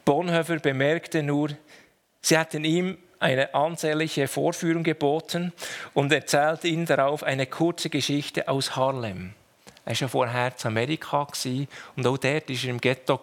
Bonhoeffer 0.06 0.60
bemerkte 0.60 1.22
nur, 1.22 1.50
sie 2.22 2.38
hatten 2.38 2.64
ihm 2.64 2.96
eine 3.18 3.54
ansehnliche 3.54 4.28
Vorführung 4.28 4.82
geboten 4.82 5.52
und 5.92 6.10
erzählte 6.10 6.68
ihnen 6.68 6.86
darauf 6.86 7.22
eine 7.22 7.46
kurze 7.46 7.90
Geschichte 7.90 8.48
aus 8.48 8.76
Harlem. 8.76 9.34
Er 9.84 9.92
war 9.92 10.00
ja 10.00 10.08
vorher 10.08 10.52
in 10.58 10.66
Amerika 10.66 11.26
und 11.96 12.06
auch 12.06 12.18
dort 12.18 12.24
war 12.24 12.30
er 12.32 12.64
im 12.64 12.80
Ghetto 12.80 13.20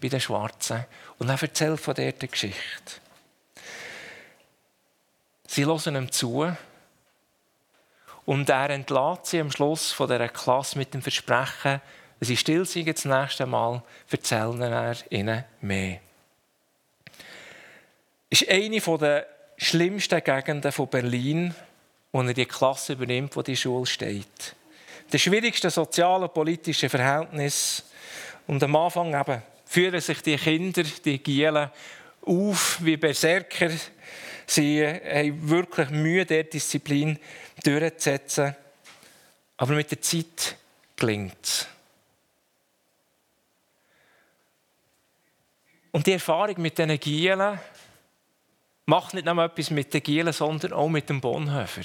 bei 0.00 0.08
den 0.08 0.20
Schwarzen. 0.20 0.84
Und 1.18 1.28
er 1.28 1.40
erzählt 1.40 1.80
von 1.80 1.94
dieser 1.94 2.12
Geschichte. 2.12 3.00
Sie 5.46 5.64
hören 5.64 5.96
ihm 5.96 6.12
zu 6.12 6.52
und 8.26 8.48
er 8.50 8.70
entlädt 8.70 9.26
sie 9.26 9.40
am 9.40 9.50
Schluss 9.50 9.92
von 9.92 10.08
dieser 10.08 10.28
Klasse 10.28 10.76
mit 10.76 10.92
dem 10.92 11.00
Versprechen, 11.00 11.80
wenn 12.20 12.26
sie 12.26 12.36
still 12.36 12.66
sind 12.66 12.88
das 12.88 13.04
nächste 13.06 13.46
Mal, 13.46 13.82
erzählen 14.10 14.60
er 14.60 14.96
ihnen 15.10 15.44
mehr. 15.62 16.00
Das 18.28 18.42
ist 18.42 18.50
eine 18.50 18.80
der 18.80 19.26
schlimmsten 19.56 20.22
Gegenden 20.22 20.72
von 20.72 20.88
Berlin, 20.88 21.54
wo 22.12 22.20
er 22.20 22.34
die 22.34 22.44
Klasse 22.44 22.92
übernimmt, 22.92 23.34
wo 23.34 23.42
die 23.42 23.56
Schule 23.56 23.86
steht. 23.86 24.54
Das 25.10 25.22
schwierigste 25.22 25.70
soziale 25.70 26.26
und 26.26 26.34
politische 26.34 26.88
Verhältnis. 26.88 27.84
Und 28.46 28.62
am 28.62 28.76
Anfang 28.76 29.18
eben 29.18 29.42
führen 29.64 30.00
sich 30.00 30.22
die 30.22 30.36
Kinder, 30.36 30.82
die 30.82 31.18
Gielen, 31.18 31.70
auf 32.22 32.78
wie 32.82 32.96
Berserker. 32.96 33.70
Sie 34.46 34.86
haben 34.86 35.48
wirklich 35.48 35.90
Mühe, 35.90 36.26
der 36.26 36.44
Disziplin 36.44 37.18
durchzusetzen. 37.64 38.54
Aber 39.56 39.74
mit 39.74 39.90
der 39.90 40.00
Zeit 40.00 40.56
gelingt 40.96 41.36
es. 41.42 41.66
Und 45.90 46.06
die 46.06 46.12
Erfahrung 46.12 46.60
mit 46.60 46.78
diesen 46.78 47.00
Gielen 47.00 47.58
macht 48.86 49.14
nicht 49.14 49.26
nur 49.26 49.42
etwas 49.42 49.70
mit 49.70 49.92
den 49.92 50.02
Gielen, 50.02 50.32
sondern 50.32 50.72
auch 50.72 50.88
mit 50.88 51.08
dem 51.08 51.20
Bonhoeffer. 51.20 51.82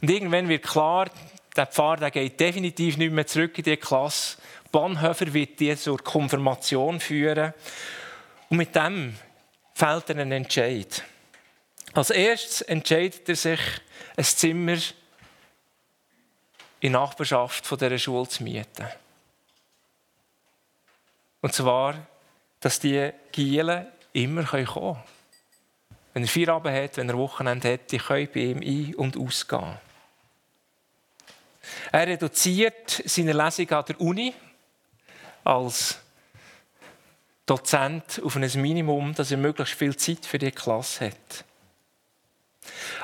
Und 0.00 0.10
irgendwann 0.10 0.48
wird 0.48 0.64
klar, 0.64 1.10
der 1.56 1.66
Pfarrer 1.66 1.96
der 1.98 2.10
geht 2.10 2.40
definitiv 2.40 2.96
nicht 2.96 3.12
mehr 3.12 3.26
zurück 3.26 3.56
in 3.58 3.64
die 3.64 3.76
Klasse. 3.76 4.38
Bonhoeffer 4.72 5.32
wird 5.32 5.60
die 5.60 5.76
zur 5.76 5.98
Konfirmation 5.98 6.98
führen. 6.98 7.54
Und 8.48 8.56
mit 8.56 8.74
dem 8.74 9.16
fällt 9.74 10.10
er 10.10 10.16
einen 10.16 10.32
Entscheid. 10.32 11.04
Als 11.92 12.10
erstes 12.10 12.62
entscheidet 12.62 13.28
er 13.28 13.36
sich, 13.36 13.60
ein 14.16 14.24
Zimmer 14.24 14.78
in 16.80 16.92
Nachbarschaft 16.92 17.66
von 17.66 17.78
dieser 17.78 17.98
Schule 17.98 18.28
zu 18.28 18.42
mieten. 18.42 18.86
Und 21.40 21.52
zwar, 21.52 21.94
dass 22.60 22.80
die 22.80 23.10
Gielen 23.32 23.86
immer 24.12 24.44
kommen 24.44 24.66
können. 24.66 25.02
Wenn 26.14 26.22
er 26.22 26.28
Feierabend 26.28 26.74
hat, 26.74 26.96
wenn 26.96 27.08
er 27.08 27.18
Wochenende 27.18 27.72
hat, 27.72 27.92
die 27.92 27.98
können 27.98 28.28
bei 28.32 28.40
ihm 28.40 28.60
ein- 28.60 28.94
und 28.94 29.16
ausgehen. 29.16 29.78
Er 31.92 32.06
reduziert 32.06 33.02
seine 33.04 33.32
Lesung 33.32 33.70
an 33.70 33.84
der 33.86 34.00
Uni 34.00 34.34
als 35.44 35.98
Dozent 37.46 38.22
auf 38.24 38.36
ein 38.36 38.50
Minimum, 38.54 39.14
dass 39.14 39.30
er 39.30 39.36
möglichst 39.36 39.74
viel 39.74 39.96
Zeit 39.96 40.24
für 40.24 40.38
die 40.38 40.50
Klasse 40.50 41.06
hat. 41.06 41.44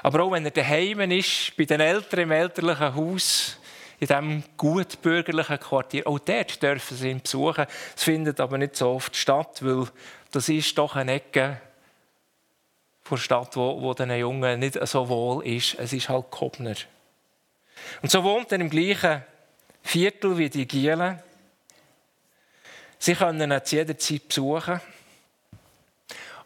Aber 0.02 0.22
auch 0.22 0.32
wenn 0.32 0.44
er 0.44 0.50
daheim 0.50 1.00
ist, 1.10 1.54
bei 1.56 1.64
den 1.64 1.80
Eltern 1.80 2.20
im 2.20 2.30
elterlichen 2.30 2.94
Haus, 2.94 3.58
in 3.98 4.06
diesem 4.06 4.42
gut 4.56 5.02
bürgerlichen 5.02 5.60
Quartier, 5.60 6.06
auch 6.06 6.18
dort 6.18 6.62
dürfen 6.62 6.96
sie 6.96 7.10
ihn 7.10 7.20
besuchen. 7.20 7.66
Es 7.94 8.02
findet 8.02 8.40
aber 8.40 8.56
nicht 8.56 8.76
so 8.76 8.92
oft 8.92 9.14
statt, 9.14 9.58
weil 9.62 9.88
das 10.32 10.48
ist 10.48 10.78
doch 10.78 10.96
eine 10.96 11.12
Ecke 11.12 11.60
der 13.10 13.16
Stadt, 13.16 13.56
wo, 13.56 13.82
wo 13.82 13.92
den 13.92 14.10
Jungen 14.12 14.60
nicht 14.60 14.78
so 14.86 15.08
wohl 15.08 15.44
ist. 15.46 15.74
Es 15.78 15.92
ist 15.92 16.08
halt 16.08 16.30
Kobner. 16.30 16.76
Und 18.02 18.10
so 18.10 18.22
wohnt 18.22 18.52
er 18.52 18.60
im 18.60 18.70
gleichen 18.70 19.22
Viertel 19.82 20.36
wie 20.38 20.50
die 20.50 20.66
Gielen. 20.66 21.18
Sie 22.98 23.14
können 23.14 23.50
ihn 23.50 23.64
zu 23.64 23.76
jeder 23.76 23.96
Zeit 23.98 24.28
besuchen. 24.28 24.80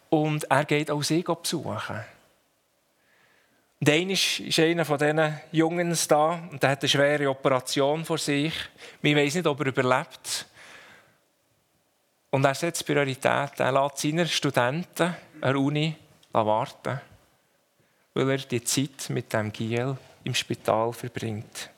Und 0.09 0.45
er 0.45 0.65
geht 0.65 0.89
auch 0.89 1.03
sie 1.03 1.23
besuchen. 1.23 2.03
Und 3.79 3.89
einer 3.89 4.13
ist 4.13 4.59
einer 4.59 4.85
von 4.85 4.97
diesen 4.97 5.41
Jungen 5.51 5.97
da 6.07 6.41
und 6.49 6.63
der 6.63 6.71
hat 6.71 6.81
eine 6.81 6.89
schwere 6.89 7.29
Operation 7.29 8.05
vor 8.05 8.17
sich. 8.17 8.53
Wir 9.01 9.15
wissen 9.15 9.37
nicht, 9.39 9.47
ob 9.47 9.59
er 9.59 9.67
überlebt. 9.67 10.45
Und 12.31 12.45
er 12.45 12.55
setzt 12.55 12.85
Priorität. 12.85 13.59
Er 13.59 13.71
lässt 13.71 13.97
seine 13.97 14.27
Studenten 14.27 15.03
an 15.03 15.15
der 15.41 15.57
Uni 15.57 15.95
warten, 16.31 16.99
weil 18.13 18.29
er 18.29 18.37
die 18.37 18.63
Zeit 18.63 19.09
mit 19.09 19.31
dem 19.33 19.51
Giel 19.51 19.97
im 20.25 20.35
Spital 20.35 20.91
verbringt. 20.91 21.69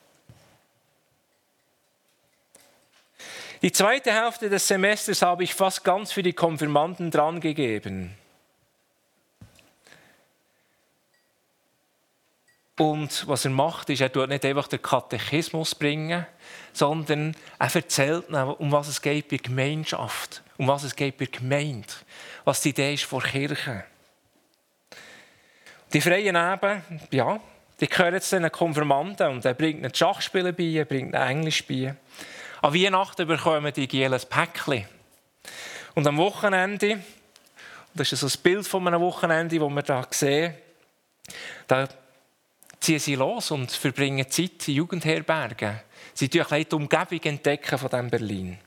Die 3.62 3.72
zweite 3.72 4.12
Hälfte 4.12 4.50
des 4.50 4.68
Semesters 4.68 5.22
habe 5.22 5.44
ich 5.44 5.54
fast 5.54 5.84
ganz 5.84 6.12
für 6.12 6.24
die 6.24 6.34
Konfirmanden 6.34 7.12
drangegeben. 7.12 8.16
Und 12.78 13.28
was 13.28 13.46
er 13.46 13.52
macht, 13.52 13.90
ist, 13.90 14.02
er 14.02 14.12
tut 14.12 14.30
nicht 14.30 14.46
einfach 14.46 14.68
den 14.68 14.82
Katechismus 14.82 15.74
bringen, 15.74 16.28
sondern 16.74 17.36
er 17.58 17.76
erzählt, 17.76 18.30
um 18.30 18.72
was 18.72 18.88
es 18.88 19.02
geht 19.02 19.30
bei 19.30 19.38
Gemeinschaft, 19.38 20.44
um 20.58 20.68
was 20.68 20.84
es 20.84 20.96
geht 20.96 21.18
bei 21.18 21.26
Gemeinde, 21.26 21.88
was 22.46 22.62
die 22.62 22.70
Idee 22.70 22.94
ist 22.94 23.06
vor 23.06 23.24
Kirche. 23.24 23.84
Die 25.92 26.02
freien 26.02 26.36
Eben, 26.36 26.84
ja, 27.10 27.40
die 27.80 27.88
gehören 27.88 28.22
zu 28.22 28.40
den 28.40 28.52
Konfirmanden 28.52 29.30
und 29.30 29.46
er 29.46 29.54
bringt 29.54 29.80
ihnen 29.80 29.94
Schachspiele 29.94 30.54
bei, 30.54 30.64
er 30.64 30.86
bringt 30.86 31.14
ihnen 31.14 31.28
Englisch 31.28 31.66
bei. 31.66 31.96
An 32.62 32.74
Weihnachten 32.74 33.28
bekommen 33.28 33.72
die 33.74 33.88
Gielen 33.88 34.14
ein 34.14 34.22
Päckchen. 34.28 34.86
Und 35.94 36.08
am 36.08 36.18
Wochenende, 36.18 37.00
das 37.94 38.12
ist 38.12 38.22
so 38.22 38.28
ein 38.28 38.42
Bild 38.42 38.68
von 38.68 38.88
einem 38.88 39.02
Wochenende, 39.02 39.60
das 39.60 39.70
wir 39.70 39.84
hier 39.84 40.08
sehen, 40.12 40.54
da 41.68 41.88
ziehen 42.80 43.00
sie 43.00 43.16
los 43.16 43.52
und 43.52 43.72
verbringen 43.72 44.30
Zeit 44.30 44.68
in 44.68 44.76
Jugendherbergen. 44.76 45.80
Sie 46.14 46.26
entdecken 46.26 46.64
die 46.72 46.76
Umgebung 46.76 47.22
entdecken 47.24 47.78
von 47.78 47.90
diesem 47.90 48.10
Berlin. 48.10 48.58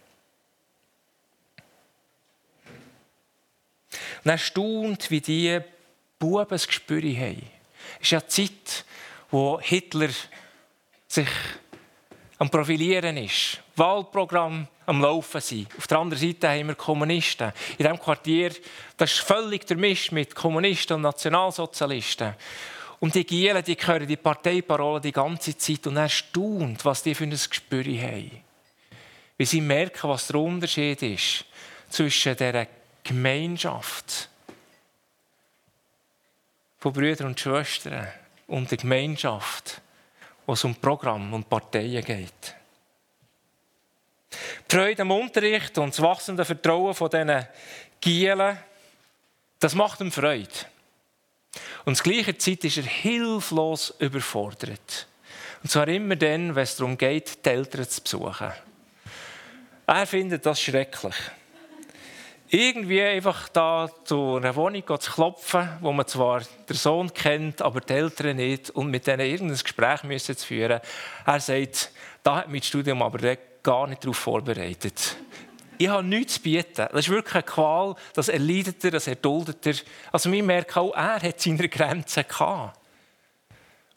Und 4.25 4.31
er 4.31 4.38
staunt, 4.38 5.11
wie 5.11 5.20
die 5.20 5.61
Buben 6.18 6.46
ein 6.51 6.59
Gespür 6.59 7.03
haben. 7.03 7.51
Es 7.96 8.03
ist 8.03 8.11
ja 8.11 8.27
Zeit, 8.27 8.85
wo 9.31 9.61
Hitler 9.61 10.11
sich 11.07 11.29
am 12.38 12.51
Profilieren 12.51 13.16
ist. 13.19 13.61
Wahlprogramm 13.77 14.66
am 14.87 15.01
Laufen 15.01 15.40
sind. 15.40 15.69
Auf 15.77 15.87
der 15.87 15.99
anderen 15.99 16.21
Seite 16.21 16.49
haben 16.49 16.69
wir 16.69 16.75
Kommunisten. 16.75 17.53
In 17.73 17.85
diesem 17.85 18.01
Quartier, 18.01 18.53
das 18.97 19.12
ist 19.12 19.21
völlig 19.21 19.66
der 19.66 19.77
Misch 19.77 20.11
mit 20.11 20.35
Kommunisten 20.35 20.97
und 20.97 21.03
Nationalsozialisten. 21.03 22.35
Und 22.99 23.14
die 23.14 23.25
Gielen, 23.25 23.62
die 23.64 23.77
hören 23.77 24.07
die 24.07 24.16
Parteiparole 24.16 25.01
die 25.01 25.12
ganze 25.12 25.57
Zeit 25.57 25.87
und 25.87 25.97
erstaunt, 25.97 26.85
was 26.85 27.03
die 27.03 27.14
für 27.14 27.25
ein 27.25 27.31
Gespür 27.31 27.85
haben. 27.85 28.43
Wie 29.37 29.47
sie 29.47 29.61
merken, 29.61 30.09
was 30.09 30.27
der 30.27 30.37
Unterschied 30.37 31.03
ist 31.03 31.45
zwischen 31.88 32.37
dieser 32.37 32.66
Gemeinschaft 33.03 34.29
von 36.79 36.93
Brüdern 36.93 37.29
und 37.29 37.40
Schwestern 37.40 38.09
und 38.51 38.71
der 38.71 38.79
Gemeinschaft, 38.79 39.81
wo 40.45 40.53
es 40.53 40.65
um 40.65 40.75
Programm 40.75 41.33
und 41.33 41.49
Parteien 41.49 42.05
geht. 42.05 42.55
Die 44.69 44.77
Freude 44.77 45.03
am 45.03 45.13
Unterricht 45.13 45.79
und 45.79 45.91
das 45.91 46.03
wachsende 46.03 46.45
Vertrauen 46.45 46.95
von 46.95 47.11
diesen 47.11 47.47
Gielen, 48.01 48.59
das 49.59 49.75
macht 49.75 50.01
ihm 50.01 50.13
Freude. 50.13 50.49
Und 51.85 51.97
zur 51.97 52.13
gleichen 52.13 52.39
Zeit 52.39 52.65
ist 52.65 52.77
er 52.77 52.85
hilflos 52.85 53.95
überfordert. 53.99 55.07
Und 55.63 55.71
zwar 55.71 55.89
immer 55.89 56.17
dann, 56.17 56.55
wenn 56.55 56.63
es 56.63 56.77
darum 56.77 56.97
geht, 56.97 57.45
die 57.45 57.49
Eltern 57.49 57.89
zu 57.89 58.03
besuchen. 58.03 58.53
Er 59.87 60.07
findet 60.07 60.47
das 60.47 60.61
schrecklich. 60.61 61.17
Irgendwie 62.53 63.01
einfach 63.01 63.49
da 63.49 63.89
zu 64.03 64.35
einer 64.35 64.57
Wohnung 64.57 64.83
zu 64.99 65.13
klopfen, 65.13 65.69
wo 65.81 65.93
man 65.93 66.05
zwar 66.09 66.43
den 66.69 66.77
Sohn 66.77 67.15
kennt, 67.15 67.63
aber 67.63 67.81
die 67.81 67.93
Eltern 67.93 68.37
nicht, 68.37 68.71
und 68.71 68.91
mit 68.91 69.07
denen 69.07 69.25
irgendein 69.25 69.57
Gespräch 69.57 70.03
müssen 70.03 70.37
zu 70.37 70.47
führen. 70.47 70.81
Er 71.25 71.41
sagt, 71.41 71.93
da 72.25 72.37
hat 72.37 72.49
mein 72.49 72.61
Studium 72.61 73.03
aber 73.03 73.37
gar 73.63 73.87
nicht 73.87 74.03
darauf 74.03 74.17
vorbereitet. 74.17 75.17
Ich 75.79 75.89
habe 75.89 76.03
nichts 76.03 76.35
zu 76.35 76.41
bieten. 76.43 76.89
Das 76.91 77.07
ist 77.07 77.09
wirklich 77.09 77.37
eine 77.37 77.45
Qual, 77.45 77.95
das 78.15 78.29
erleidet 78.29 78.85
er, 78.85 78.91
das 78.91 79.07
erduldet 79.07 79.65
er. 79.67 79.75
Also 80.11 80.33
wir 80.33 80.43
merken 80.43 80.79
auch, 80.81 80.93
er 80.93 81.23
hat 81.23 81.41
seine 81.41 81.69
Grenzen 81.69 82.25
gehabt. 82.27 82.81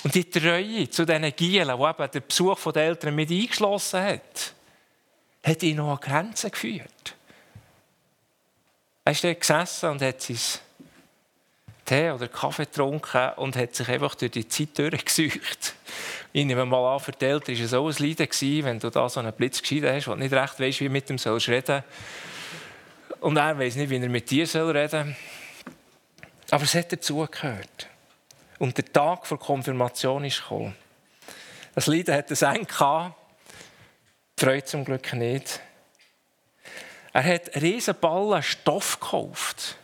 Und 0.04 0.14
die 0.14 0.30
Treue 0.30 0.88
zu 0.92 1.06
diesen 1.06 1.36
Gielen, 1.36 1.76
die 1.76 1.84
eben 1.84 2.12
den 2.12 2.28
Besuch 2.28 2.72
der 2.72 2.84
Eltern 2.84 3.16
mit 3.16 3.32
eingeschlossen 3.32 4.04
hat, 4.04 4.54
hat 5.44 5.64
ihn 5.64 5.78
noch 5.78 5.94
an 5.94 6.00
Grenzen 6.00 6.52
geführt. 6.52 7.16
Er 9.06 9.12
ist 9.12 9.24
dort 9.24 9.40
gesessen 9.40 9.90
und 9.90 10.02
hat 10.02 10.22
sein 10.22 10.38
Tee 11.86 12.12
oder 12.12 12.30
Kaffee 12.30 12.66
getrunken 12.66 13.32
und 13.36 13.56
hat 13.58 13.76
sich 13.76 13.88
einfach 13.90 14.16
durch 14.16 14.32
die 14.32 14.48
Zeit 14.48 14.78
durchgesucht. 14.78 15.76
Ich 16.36 16.46
nehme 16.46 16.66
mal 16.66 16.96
an, 16.96 17.00
für 17.00 17.12
die 17.12 17.26
Eltern 17.26 17.56
war 17.56 17.64
es 17.64 17.74
auch 17.76 17.88
ein 17.88 18.08
Leiden, 18.08 18.66
wenn 18.66 18.80
du 18.80 18.90
da 18.90 19.08
so 19.08 19.20
einen 19.20 19.32
Blitz 19.34 19.62
geschieden 19.62 19.94
hast, 19.94 20.08
und 20.08 20.18
nicht 20.18 20.34
recht 20.34 20.60
weißt, 20.60 20.80
wie 20.80 20.86
du 20.86 20.90
mit 20.90 21.08
ihm 21.12 21.20
sollst 21.20 21.48
reden 21.48 21.84
Und 23.20 23.38
er 23.38 23.60
weiß 23.60 23.76
nicht, 23.76 23.92
wie 23.92 23.98
er 23.98 24.10
mit 24.10 24.32
dir 24.32 24.48
soll 24.48 24.76
reden 24.76 25.16
Aber 26.50 26.64
es 26.64 26.74
hat 26.74 26.92
dazugehört. 26.92 27.88
Und 28.58 28.76
der 28.80 28.92
Tag 28.92 29.28
der 29.30 29.38
Konfirmation 29.38 30.26
ist 30.26 30.42
gekommen. 30.42 30.76
Das 31.76 31.86
Leiden 31.86 32.16
hat 32.16 32.32
ein 32.32 32.56
Ende 32.56 32.66
gehabt, 32.66 33.16
die 34.40 34.46
Freude 34.46 34.66
zum 34.66 34.86
Glück 34.86 35.14
nicht. 35.14 35.60
Er 37.14 37.24
hat 37.24 37.56
riesen 37.62 37.96
Ballen 37.96 38.44
Stoff 38.44 39.00
gekauft 39.00 39.78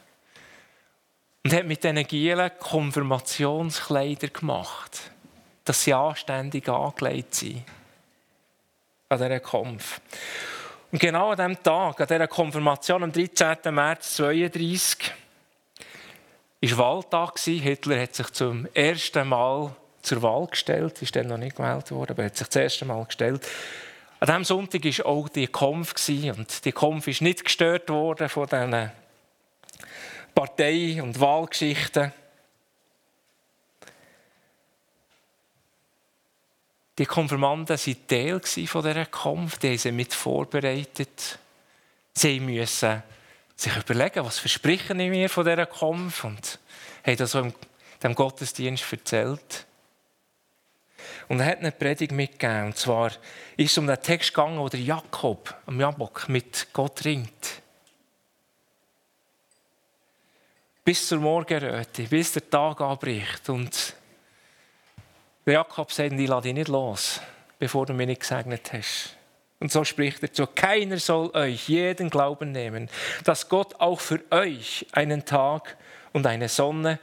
und 1.44 1.54
hat 1.54 1.65
mit 1.65 1.84
diesen 1.84 2.04
Gielen 2.06 2.52
Konfirmationskleider 2.60 4.28
gemacht 4.28 5.12
dass 5.70 5.84
sie 5.84 5.94
anständig 5.94 6.68
angelegt 6.68 7.36
sind. 7.36 7.63
An 9.08 9.20
diesem 9.20 9.44
Kampf. 9.44 10.02
Und 10.92 11.00
genau 11.00 11.30
an 11.30 11.38
diesem 11.38 11.62
Tag, 11.62 12.02
an 12.02 12.08
dieser 12.08 12.28
Konfirmation 12.28 13.04
am 13.04 13.12
13. 13.12 13.72
März 13.72 14.20
1932, 14.20 15.12
war 16.62 16.78
Wahltag. 16.80 17.38
Hitler 17.38 18.02
hat 18.02 18.15
sich 18.15 18.32
zum 18.32 18.68
ersten 18.74 19.28
Mal 19.28 19.76
zur 20.02 20.24
Wahl 20.24 20.48
gestellt. 20.48 21.04
Ist 21.04 21.15
dann 21.15 21.28
noch 21.28 21.38
nicht 21.38 21.56
gewählt 21.56 21.92
worden, 21.92 22.13
aber 22.13 22.24
er 22.24 22.30
hat 22.30 22.38
sich 22.38 22.48
das 22.48 22.56
erste 22.56 22.86
Mal 22.86 23.06
gestellt. 23.06 23.48
An 24.20 24.28
diesem 24.28 24.44
Sonntag 24.44 24.84
war 24.84 25.06
auch 25.06 25.30
die 25.30 25.48
Kampf. 25.48 25.94
Und 26.10 26.66
die 26.66 26.72
Kampf 26.72 27.08
ist 27.08 27.22
nicht 27.22 27.44
gestört 27.44 27.90
worden 27.90 28.28
von 28.28 28.48
diesen 28.48 28.92
Partei- 30.36 31.02
und 31.02 31.20
Wahlgeschichten. 31.20 32.14
Die 36.98 37.06
Konfirmanden 37.06 37.78
waren 37.78 38.08
Teil 38.08 38.40
dieser 38.40 39.06
Kampf, 39.06 39.58
die 39.58 39.70
haben 39.70 39.78
sie 39.78 39.92
mit 39.94 40.14
vorbereitet. 40.14 41.40
Sie 42.14 42.42
mussten 42.42 43.02
sich 43.56 43.78
überlegen, 43.78 44.26
was 44.26 44.40
verspreche 44.40 44.92
ich 44.92 45.10
mir 45.10 45.30
von 45.30 45.46
dieser 45.46 45.66
Kampf 45.66 46.26
und 46.26 46.60
haben 47.06 47.16
das 47.16 47.32
so 47.32 47.40
im 47.40 48.16
Gottesdienst 48.16 48.92
erzählt. 48.92 49.66
Und 51.28 51.40
er 51.40 51.48
hat 51.48 51.60
eine 51.60 51.72
Predigt 51.72 52.12
mitgegeben. 52.12 52.68
Und 52.68 52.78
zwar 52.78 53.12
ist 53.58 53.72
es 53.72 53.78
um 53.78 53.88
den 53.88 54.02
Text 54.02 54.34
gegangen, 54.34 54.60
wo 54.60 54.70
der 54.70 54.80
Jakob 54.80 55.56
am 55.66 55.80
Jabok 55.80 56.30
mit 56.30 56.68
Gott 56.74 57.06
ringt. 57.06 57.62
Bis 60.84 61.08
zur 61.08 61.20
Morgenröte, 61.20 62.04
bis 62.04 62.34
der 62.34 62.50
Tag 62.50 62.82
anbricht. 62.82 63.50
Und 63.50 63.96
der 65.46 65.54
Jakob 65.54 65.92
sagt, 65.92 66.14
ich 66.14 66.28
lasse 66.28 66.44
dich 66.44 66.54
nicht 66.54 66.68
los, 66.68 67.22
bevor 67.58 67.86
du 67.86 67.94
mich 67.94 68.08
nicht 68.08 68.22
gesegnet 68.22 68.72
hast. 68.74 69.16
Und 69.60 69.72
so 69.72 69.84
spricht 69.84 70.24
er 70.24 70.32
zu, 70.32 70.48
keiner 70.48 70.98
soll 70.98 71.32
euch 71.36 71.68
jeden 71.68 72.10
Glauben 72.10 72.52
nehmen, 72.52 72.90
dass 73.26 73.50
Gott 73.50 73.76
auch 73.80 74.00
für 74.00 74.22
euch 74.32 74.88
einen 74.94 75.26
Tag 75.26 75.76
und 76.14 76.26
eine 76.26 76.48
Sonne 76.48 77.00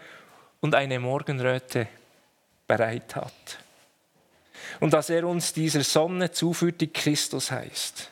und 0.61 0.75
eine 0.75 0.99
Morgenröte 0.99 1.87
bereit 2.67 3.15
hat. 3.15 3.59
Und 4.81 4.92
dass 4.92 5.11
er 5.11 5.27
uns 5.27 5.53
dieser 5.53 5.83
Sonne 5.83 6.31
zuführt, 6.31 6.81
die 6.81 6.92
Christus 6.92 7.51
heißt. 7.51 8.11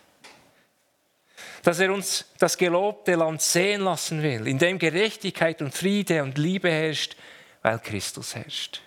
Dass 1.62 1.78
er 1.78 1.92
uns 1.92 2.26
das 2.38 2.58
gelobte 2.58 3.14
Land 3.14 3.40
sehen 3.42 3.82
lassen 3.82 4.22
will, 4.22 4.46
in 4.46 4.58
dem 4.58 4.78
Gerechtigkeit 4.78 5.62
und 5.62 5.74
Friede 5.74 6.22
und 6.22 6.38
Liebe 6.38 6.70
herrscht, 6.70 7.16
weil 7.62 7.78
Christus 7.78 8.34
herrscht. 8.34 8.82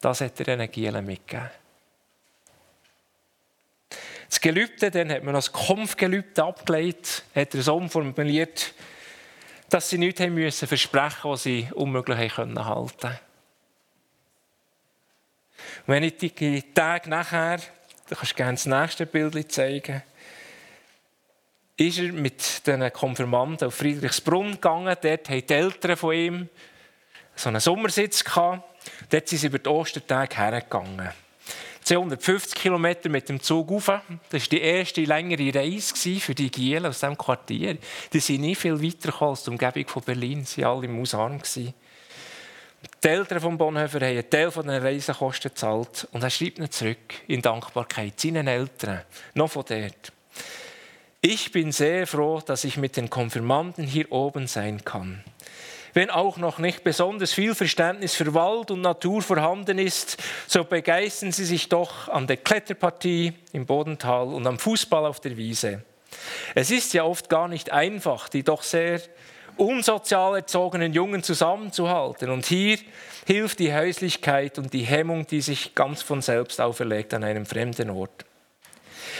Das 0.00 0.20
hat 0.20 0.38
er 0.40 0.56
den 0.56 0.70
Gielen 0.70 1.04
mitgegeben. 1.04 1.50
Das 4.28 4.40
Gelübde, 4.40 4.90
dann 4.90 5.10
hat 5.10 5.24
man 5.24 5.34
das 5.34 5.52
Kampfgelübde 5.52 6.44
abgelegt, 6.44 7.24
hat 7.34 7.54
er 7.54 7.62
so 7.62 7.74
umformuliert, 7.74 8.74
dass 9.68 9.90
sie 9.90 9.98
nichts 9.98 10.20
haben 10.20 10.34
müssen 10.34 10.68
versprechen, 10.68 11.30
was 11.30 11.42
sie 11.42 11.68
unmöglich 11.74 12.36
halten 12.36 12.54
konnten. 12.54 13.18
Wenn 15.86 16.02
ich 16.02 16.16
die 16.16 16.62
Tage 16.74 17.08
nachher, 17.08 17.58
da 18.08 18.16
kannst 18.16 18.32
du 18.32 18.36
gerne 18.36 18.52
das 18.54 18.66
nächste 18.66 19.06
Bild 19.06 19.52
zeigen, 19.52 20.02
ist 21.76 21.98
er 21.98 22.12
mit 22.12 22.66
den 22.66 22.92
Konfirmanden 22.92 23.68
auf 23.68 23.74
Friedrichsbrunn 23.74 24.52
gegangen. 24.52 24.94
Dort 25.00 25.30
haben 25.30 25.46
die 25.46 25.54
Eltern 25.54 25.96
von 25.96 26.14
ihm 26.14 26.48
so 27.34 27.48
einen 27.48 27.60
Sommersitz 27.60 28.22
gehabt. 28.22 28.62
Dort 29.08 29.28
sind 29.28 29.38
sie 29.38 29.46
über 29.46 29.58
die 29.58 29.68
Ostertage 29.68 30.36
hergegangen. 30.36 31.10
250 31.82 32.54
Kilometer 32.54 33.08
mit 33.08 33.28
dem 33.28 33.40
Zug 33.40 33.70
rauf. 33.70 33.86
Das 34.30 34.42
war 34.42 34.48
die 34.50 34.60
erste 34.60 35.02
längere 35.02 35.54
Reise 35.54 36.20
für 36.20 36.34
die 36.34 36.50
Gielen 36.50 36.86
aus 36.86 37.00
diesem 37.00 37.16
Quartier. 37.16 37.78
Die 38.12 38.20
sind 38.20 38.42
nie 38.42 38.54
viel 38.54 38.80
weiter 38.82 39.22
als 39.22 39.44
die 39.44 39.50
Umgebung 39.50 39.88
von 39.88 40.02
Berlin. 40.02 40.44
Sie 40.44 40.62
waren 40.62 40.76
alle 40.76 40.86
im 40.86 41.00
Ausarm. 41.00 41.40
Die 43.02 43.08
Eltern 43.08 43.40
von 43.40 43.58
Bonhoeffer 43.58 44.00
haben 44.00 44.16
einen 44.16 44.30
Teil 44.30 44.50
der 44.50 44.82
Reisekosten 44.82 45.50
gezahlt. 45.50 46.08
Und 46.12 46.22
er 46.22 46.30
schreibt 46.30 46.58
ihnen 46.58 46.70
zurück 46.70 47.14
in 47.26 47.42
Dankbarkeit 47.42 48.18
seinen 48.18 48.46
Eltern, 48.46 49.02
noch 49.34 49.50
von 49.50 49.64
dort. 49.68 50.12
Ich 51.22 51.52
bin 51.52 51.72
sehr 51.72 52.06
froh, 52.06 52.40
dass 52.40 52.64
ich 52.64 52.78
mit 52.78 52.96
den 52.96 53.10
Konfirmanden 53.10 53.86
hier 53.86 54.10
oben 54.10 54.46
sein 54.46 54.82
kann. 54.84 55.22
Wenn 55.92 56.08
auch 56.08 56.36
noch 56.36 56.58
nicht 56.58 56.84
besonders 56.84 57.32
viel 57.32 57.54
Verständnis 57.54 58.14
für 58.14 58.32
Wald 58.32 58.70
und 58.70 58.80
Natur 58.80 59.20
vorhanden 59.20 59.78
ist, 59.78 60.16
so 60.46 60.64
begeistern 60.64 61.32
Sie 61.32 61.44
sich 61.44 61.68
doch 61.68 62.08
an 62.08 62.26
der 62.26 62.36
Kletterpartie 62.38 63.34
im 63.52 63.66
Bodental 63.66 64.28
und 64.28 64.46
am 64.46 64.58
Fußball 64.58 65.04
auf 65.04 65.20
der 65.20 65.36
Wiese. 65.36 65.82
Es 66.54 66.70
ist 66.70 66.94
ja 66.94 67.04
oft 67.04 67.28
gar 67.28 67.48
nicht 67.48 67.72
einfach, 67.72 68.28
die 68.28 68.42
doch 68.42 68.62
sehr 68.62 69.00
unsozial 69.60 70.36
erzogenen 70.36 70.92
Jungen 70.92 71.22
zusammenzuhalten. 71.22 72.30
Und 72.30 72.46
hier 72.46 72.78
hilft 73.26 73.58
die 73.58 73.74
Häuslichkeit 73.74 74.58
und 74.58 74.72
die 74.72 74.82
Hemmung, 74.82 75.26
die 75.26 75.40
sich 75.40 75.74
ganz 75.74 76.02
von 76.02 76.22
selbst 76.22 76.60
auferlegt 76.60 77.14
an 77.14 77.24
einem 77.24 77.46
fremden 77.46 77.90
Ort. 77.90 78.24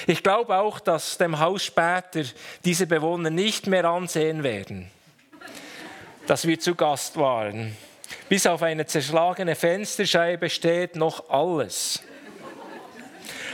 Ich 0.06 0.22
glaube 0.22 0.56
auch, 0.56 0.80
dass 0.80 1.18
dem 1.18 1.38
Haus 1.38 1.64
später 1.64 2.22
diese 2.64 2.86
Bewohner 2.86 3.30
nicht 3.30 3.66
mehr 3.66 3.84
ansehen 3.84 4.42
werden. 4.42 4.90
dass 6.30 6.46
wir 6.46 6.60
zu 6.60 6.76
Gast 6.76 7.16
waren. 7.16 7.76
Bis 8.28 8.46
auf 8.46 8.62
eine 8.62 8.86
zerschlagene 8.86 9.56
Fensterscheibe 9.56 10.48
steht 10.48 10.94
noch 10.94 11.28
alles. 11.28 12.04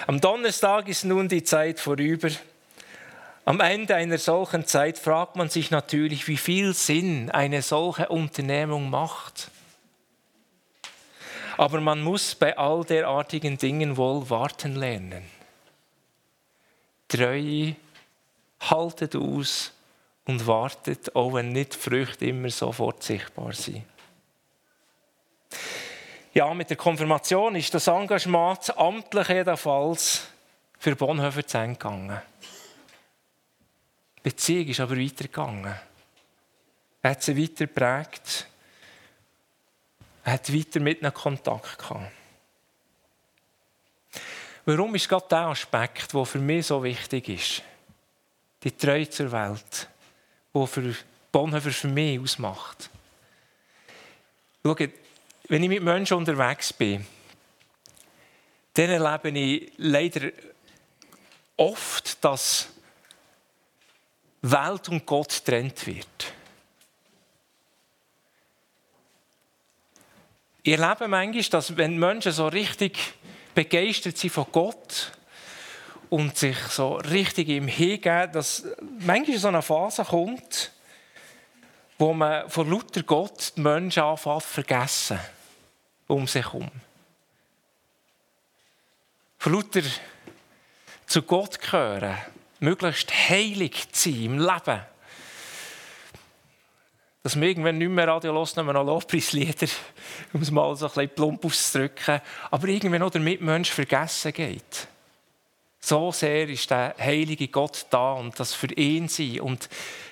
Am 0.07 0.21
Donnerstag 0.21 0.87
ist 0.89 1.05
nun 1.05 1.27
die 1.27 1.43
Zeit 1.43 1.81
vorüber. 1.81 2.29
Am 3.49 3.61
Ende 3.61 3.95
einer 3.95 4.19
solchen 4.19 4.67
Zeit 4.67 4.99
fragt 4.99 5.37
man 5.37 5.49
sich 5.49 5.71
natürlich, 5.71 6.27
wie 6.27 6.37
viel 6.37 6.75
Sinn 6.75 7.31
eine 7.31 7.63
solche 7.63 8.09
Unternehmung 8.09 8.91
macht. 8.91 9.53
Aber 11.57 11.81
man 11.81 12.03
muss 12.03 12.35
bei 12.35 12.59
all 12.59 12.85
derartigen 12.85 13.57
Dingen 13.57 13.97
wohl 13.97 14.29
warten 14.29 14.75
lernen. 14.75 15.23
Treue 17.07 17.77
haltet 18.63 19.15
aus 19.15 19.73
und 20.25 20.45
wartet, 20.49 21.15
auch 21.15 21.35
wenn 21.35 21.51
nicht 21.51 21.77
Früchte 21.77 22.27
immer 22.27 22.51
sofort 22.51 23.05
sichtbar 23.05 23.53
sind. 23.53 23.85
Ja, 26.35 26.53
mit 26.53 26.69
der 26.69 26.77
Konfirmation 26.77 27.55
ist 27.55 27.73
das 27.73 27.87
Engagement, 27.87 28.59
das 28.59 28.77
amtliche 28.77 29.35
jedenfalls, 29.35 30.27
für 30.81 30.97
Bonhoeffer 30.97 31.47
zu 31.47 31.59
Ende 31.59 31.75
gegangen. 31.75 32.21
Beziehung 34.27 34.67
ist 34.67 34.81
aber 34.81 34.99
weitergegangen. 34.99 35.73
Er 37.01 37.11
hat 37.11 37.23
sie 37.23 37.41
weiter 37.41 37.69
geprägt. 37.69 38.49
Er 40.25 40.33
hat 40.33 40.53
weiter 40.53 40.81
mit 40.81 41.01
ihnen 41.01 41.15
Kontakt 41.15 41.79
gehabt. 41.79 42.11
Warum 44.65 44.97
ist 44.97 45.09
gerade 45.09 45.29
der 45.31 45.47
Aspekt, 45.47 46.13
der 46.13 46.25
für 46.25 46.41
mich 46.41 46.67
so 46.67 46.83
wichtig 46.83 47.29
ist? 47.29 47.63
Die 48.65 48.77
Treue 48.77 49.09
zur 49.09 49.31
Welt, 49.31 49.89
die 50.53 50.67
für 50.67 50.97
Bonhoeffer 51.31 51.71
für 51.71 51.87
mich 51.87 52.19
ausmacht. 52.19 52.91
Schaut, 54.65 54.91
wenn 55.47 55.63
ich 55.63 55.69
mit 55.69 55.85
Menschen 55.85 56.17
unterwegs 56.17 56.73
bin, 56.73 57.07
dann 58.75 58.91
erlebe 58.91 59.39
ich 59.39 59.73
leider 59.77 60.33
oft, 61.57 62.25
dass 62.25 62.71
Welt 64.51 64.89
und 64.89 65.07
Gott 65.07 65.31
getrennt 65.31 65.87
wird. 65.87 66.33
Ich 70.63 70.79
erlebe 70.79 71.09
manchmal, 71.09 71.43
dass 71.45 71.77
wenn 71.77 71.99
Menschen 71.99 72.33
so 72.33 72.49
richtig 72.49 72.99
begeistert 73.55 74.19
sind 74.19 74.33
von 74.33 74.47
Gott 74.51 75.13
und 76.11 76.37
sich 76.37 76.59
so 76.59 76.97
richtig 76.97 77.49
ihm 77.49 77.69
hingeben, 77.69 78.33
dass 78.33 78.65
manchmal 78.99 79.39
so 79.39 79.49
eine 79.49 79.63
Phase 79.63 80.05
kommt, 80.05 80.73
wo 81.99 82.13
man 82.13 82.51
vor 82.51 82.67
lauter 82.67 83.03
Gott 83.03 83.53
die 83.57 83.61
Menschen 83.61 84.03
anfängt 84.03 84.43
vergessen 84.43 85.19
um 86.09 86.27
sich 86.27 86.45
herum. 86.45 86.71
Von 89.39 89.53
lauter 89.55 89.83
zu 91.07 91.23
Gott 91.23 91.61
gehören, 91.61 92.17
möglichst 92.61 93.13
heilig 93.13 93.91
zu 93.93 94.11
sein 94.11 94.23
im 94.23 94.39
Leben. 94.39 94.81
Dass 97.23 97.41
wir 97.41 97.49
irgendwann 97.49 97.79
nicht 97.79 97.89
mehr 97.89 98.07
Radio 98.07 98.33
hören, 98.33 98.67
noch 98.67 98.85
Lobpreislieder, 98.85 99.67
um 100.33 100.43
es 100.43 100.51
mal 100.51 100.75
so 100.77 100.87
ein 100.87 100.93
bisschen 100.93 101.09
plump 101.11 101.45
auszudrücken, 101.45 102.21
aber 102.51 102.69
irgendwann 102.69 103.01
noch 103.01 103.11
der 103.11 103.21
Mitmensch 103.21 103.71
vergessen 103.71 104.33
geht. 104.33 104.89
So 105.81 106.11
sehr 106.13 106.49
ist 106.49 106.71
der 106.71 106.95
heilige 106.99 107.49
Gott 107.49 107.87
da 107.91 108.15
und 108.15 108.39
das 108.41 108.55
für 108.55 108.73
ihn 108.73 109.09
sein 109.09 109.41
und 109.41 109.69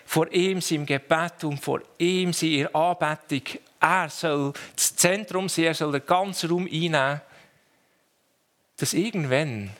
vor 0.07 0.31
ihm 0.31 0.61
sein 0.61 0.87
Gebet 0.87 1.45
und 1.45 1.59
vor 1.59 1.81
ihm 1.99 2.33
sein 2.33 2.51
in 2.51 2.75
Anbetung. 2.75 3.61
Er 3.81 4.09
soll 4.09 4.53
das 4.75 4.95
Zentrum 4.95 5.49
sein, 5.49 5.65
er 5.67 5.75
soll 5.75 5.93
den 5.93 6.07
ganzen 6.07 6.51
Raum 6.51 6.67
einnehmen, 6.67 7.21
dass 8.77 8.95
irgendwann 8.95 9.71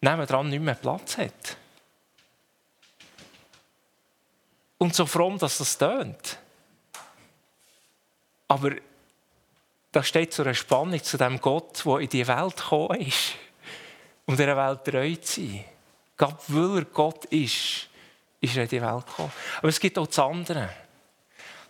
nebendran 0.00 0.48
nicht 0.48 0.62
mehr 0.62 0.74
Platz 0.74 1.18
hat. 1.18 1.56
Und 4.78 4.94
so 4.94 5.06
fromm, 5.06 5.38
dass 5.38 5.58
das 5.58 5.78
tönt. 5.78 6.38
Aber 8.48 8.72
da 9.92 10.02
steht 10.02 10.34
so 10.34 10.42
eine 10.42 10.54
Spannung 10.54 11.02
zu 11.02 11.16
dem 11.16 11.40
Gott, 11.40 11.84
der 11.84 11.98
in 12.00 12.08
die 12.08 12.26
Welt 12.26 12.56
gekommen 12.56 13.00
ist, 13.00 13.34
um 14.26 14.36
dieser 14.36 14.56
Welt 14.56 14.84
treu 14.84 15.14
zu 15.16 15.40
sein. 15.40 15.64
Gerade 16.16 16.36
weil 16.48 16.78
er 16.78 16.84
Gott 16.84 17.24
ist, 17.26 17.88
ist 18.40 18.56
er 18.56 18.64
in 18.64 18.68
die 18.68 18.82
Welt 18.82 19.06
gekommen. 19.06 19.32
Aber 19.58 19.68
es 19.68 19.80
gibt 19.80 19.98
auch 19.98 20.06
das 20.06 20.18
andere. 20.18 20.68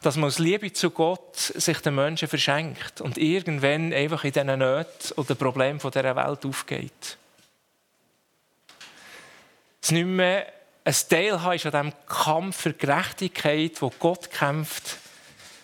Dass 0.02 0.16
man 0.16 0.26
aus 0.26 0.38
Liebe 0.38 0.72
zu 0.72 0.90
Gott 0.90 1.36
sich 1.36 1.78
den 1.78 1.94
Menschen 1.94 2.28
verschenkt 2.28 3.00
und 3.00 3.16
irgendwann 3.16 3.92
einfach 3.92 4.24
in 4.24 4.32
diesen 4.32 4.58
Nöten 4.58 5.12
oder 5.16 5.34
Problemen 5.34 5.78
dieser 5.78 6.16
Welt 6.16 6.44
aufgeht. 6.44 7.16
Es 9.80 9.90
nicht 9.92 10.04
mehr 10.04 10.52
ein 10.86 10.94
Teil 11.08 11.34
ist 11.56 11.66
an 11.66 11.72
diesem 11.72 11.92
Kampf 12.06 12.60
für 12.60 12.72
Gerechtigkeit, 12.72 13.82
wo 13.82 13.90
Gott 13.90 14.30
kämpft, 14.30 14.98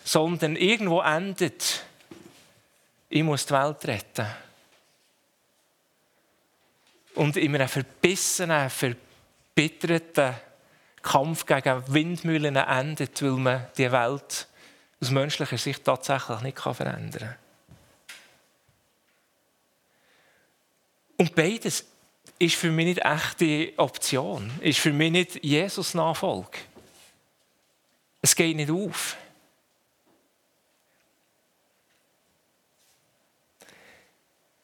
sondern 0.03 0.57
irgendwo 0.57 1.01
endet, 1.01 1.85
ich 3.09 3.23
muss 3.23 3.47
die 3.47 3.53
Welt 3.53 3.85
retten. 3.85 4.27
Und 7.15 7.37
in 7.37 7.55
einem 7.55 7.69
verbissenen, 7.69 8.69
verbitterten 8.69 10.35
Kampf 11.03 11.47
gegen 11.47 11.95
Windmühlen 11.95 12.57
endet, 12.57 13.23
weil 13.23 13.31
man 13.31 13.67
die 13.79 13.93
Welt 13.93 14.49
aus 15.01 15.11
menschlicher 15.11 15.59
Sicht 15.59 15.85
tatsächlich 15.85 16.41
nicht 16.41 16.59
verändern 16.59 17.11
kann. 17.13 17.37
Und 21.19 21.35
beides 21.37 21.92
ist 22.43 22.57
für 22.57 22.73
mich 22.73 22.87
nicht 22.87 23.05
echte 23.05 23.73
Option, 23.77 24.51
ist 24.61 24.81
für 24.81 24.93
mich 24.93 25.13
nicht 25.13 25.45
Jesus-Nachfolge. 25.45 26.59
Es 28.21 28.35
geht 28.35 28.57
nicht 28.57 28.71
auf. 28.71 29.17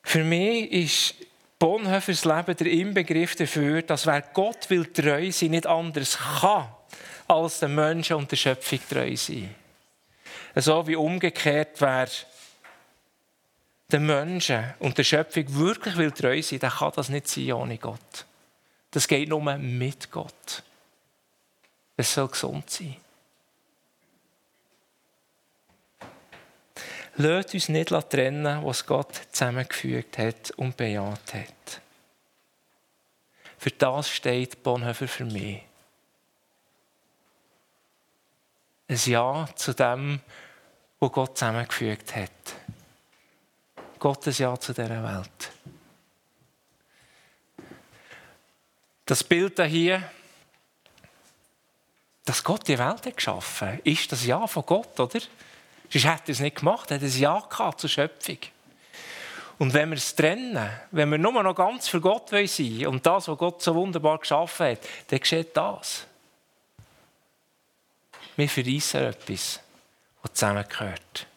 Für 0.03 0.25
mich 0.25 0.73
ist 0.73 1.15
Bonhoeffers 1.59 2.25
Leben 2.25 2.57
der 2.57 2.67
Inbegriff 2.67 3.37
dafür, 3.37 3.83
dass 3.83 4.07
wer 4.07 4.23
Gott 4.23 4.69
will 4.71 4.87
treu 4.87 5.31
sein, 5.31 5.51
nicht 5.51 5.67
anders 5.67 6.19
kann, 6.41 6.69
als 7.29 7.61
den 7.61 7.77
Menschen 7.77 8.17
und 8.17 8.31
der 8.31 8.37
Schöpfung 8.37 8.81
treu 8.89 9.15
sein. 9.17 9.55
So 10.57 10.85
wie 10.87 10.97
umgekehrt, 10.97 11.81
wer 11.81 12.09
den 13.91 14.05
Menschen 14.05 14.75
und 14.81 14.99
der 14.99 15.05
Schöpfung 15.05 15.55
wirklich 15.55 15.97
will 15.97 16.13
treu 16.13 16.43
sein, 16.43 16.59
dann 16.59 16.71
kann 16.71 16.93
das 16.95 17.09
nicht 17.09 17.29
sein 17.29 17.53
ohne 17.53 17.79
Gott. 17.79 18.27
Das 18.91 19.09
geht 19.09 19.29
nur 19.29 19.41
mit 19.57 20.11
Gott. 20.11 20.63
Es 21.97 22.15
soll 22.15 22.29
gesund 22.29 22.69
sein. 22.71 22.97
Lasst 27.17 27.55
uns 27.55 27.69
nicht 27.69 27.89
trennen, 27.89 28.65
was 28.65 28.87
Gott 28.87 29.13
zusammengefügt 29.33 30.19
hat 30.19 30.53
und 30.53 30.77
bejaht 30.77 31.35
hat. 31.35 31.81
Für 33.59 33.71
das 33.71 34.09
steht 34.09 34.63
Bonhoeffer 34.63 35.09
für 35.09 35.25
mich. 35.25 35.63
Ein 38.87 39.01
Ja 39.05 39.49
zu 39.57 39.75
dem, 39.75 40.21
was 41.01 41.13
Gott 41.13 41.37
zusammengefügt 41.37 42.15
hat. 42.15 42.31
Gottes 43.99 44.39
Ja 44.39 44.59
zu 44.59 44.73
dieser 44.73 45.03
Welt. 45.03 45.53
Das 49.07 49.25
Bild 49.25 49.61
hier, 49.65 50.03
dass 52.25 52.45
Gott 52.45 52.69
die 52.69 52.79
Welt 52.79 53.07
hat 53.07 53.17
geschaffen 53.17 53.69
hat, 53.69 53.81
ist 53.81 54.13
das 54.13 54.27
Ja 54.27 54.47
von 54.47 54.67
Gott, 54.67 55.01
oder? 55.01 55.21
Sonst 55.91 56.05
hätte 56.05 56.25
er 56.27 56.33
es 56.33 56.41
nicht 56.41 56.59
gemacht, 56.59 56.91
er 56.91 56.97
hat 56.97 57.03
ein 57.03 57.19
Ja 57.19 57.41
gehabt 57.41 57.81
zur 57.81 57.89
Schöpfung. 57.89 58.39
Und 59.59 59.73
wenn 59.73 59.91
wir 59.91 59.97
es 59.97 60.15
trennen, 60.15 60.71
wenn 60.91 61.11
wir 61.11 61.19
nur 61.19 61.43
noch 61.43 61.55
ganz 61.55 61.89
für 61.89 62.01
Gott 62.01 62.29
sein 62.29 62.49
wollen 62.49 62.87
und 62.87 63.07
das, 63.07 63.29
was 63.29 63.39
Gott 63.39 63.63
so 63.63 63.75
wunderbar 63.75 64.19
geschaffen 64.19 64.67
hat, 64.67 64.81
dann 65.09 65.19
geschieht 65.19 65.57
das. 65.57 66.07
Wir 68.37 68.49
verreissen 68.49 69.05
etwas, 69.05 69.61
was 70.23 70.33
zusammengehört. 70.35 71.28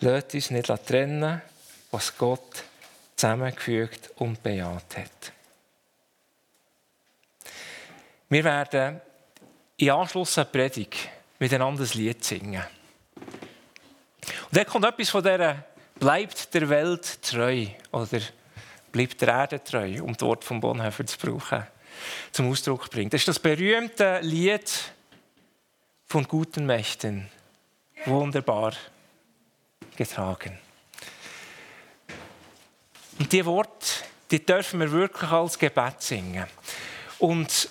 Lasst 0.00 0.34
uns 0.34 0.50
nicht 0.50 0.86
trennen, 0.86 1.42
was 1.90 2.16
Gott 2.16 2.64
zusammengefügt 3.16 4.10
und 4.16 4.42
bejaht 4.42 4.96
hat. 4.96 5.32
Wir 8.28 8.44
werden 8.44 9.00
in 9.76 9.90
Anschluss 9.90 10.38
an 10.38 10.46
die 10.46 10.58
Predigt 10.58 10.96
miteinander 11.38 11.82
ein 11.82 11.90
Lied 11.94 12.24
singen. 12.24 12.62
Und 13.16 14.56
dann 14.56 14.66
kommt 14.66 14.84
etwas 14.84 15.10
von 15.10 15.22
dieser 15.22 15.64
«Bleibt 15.98 16.54
der 16.54 16.68
Welt 16.68 17.22
treu» 17.22 17.66
oder 17.90 18.20
«Bleibt 18.92 19.20
der 19.20 19.28
Erde 19.28 19.64
treu», 19.64 20.02
um 20.02 20.12
das 20.12 20.22
Wort 20.22 20.44
von 20.44 20.60
Bonhoeffer 20.60 21.06
zu 21.06 21.18
brauchen. 21.18 21.66
zum 22.32 22.50
Ausdruck 22.50 22.90
bringt. 22.90 23.12
Das 23.12 23.22
ist 23.22 23.28
das 23.28 23.38
berühmte 23.38 24.20
Lied 24.22 24.70
von 26.06 26.24
guten 26.24 26.66
Mächten. 26.66 27.28
Wunderbar 28.06 28.74
getragen. 29.98 30.56
Und 33.18 33.32
die 33.32 33.44
Worte, 33.44 33.86
die 34.30 34.44
dürfen 34.44 34.80
wir 34.80 34.92
wirklich 34.92 35.30
als 35.30 35.58
Gebet 35.58 36.00
singen. 36.00 36.46
Und 37.18 37.68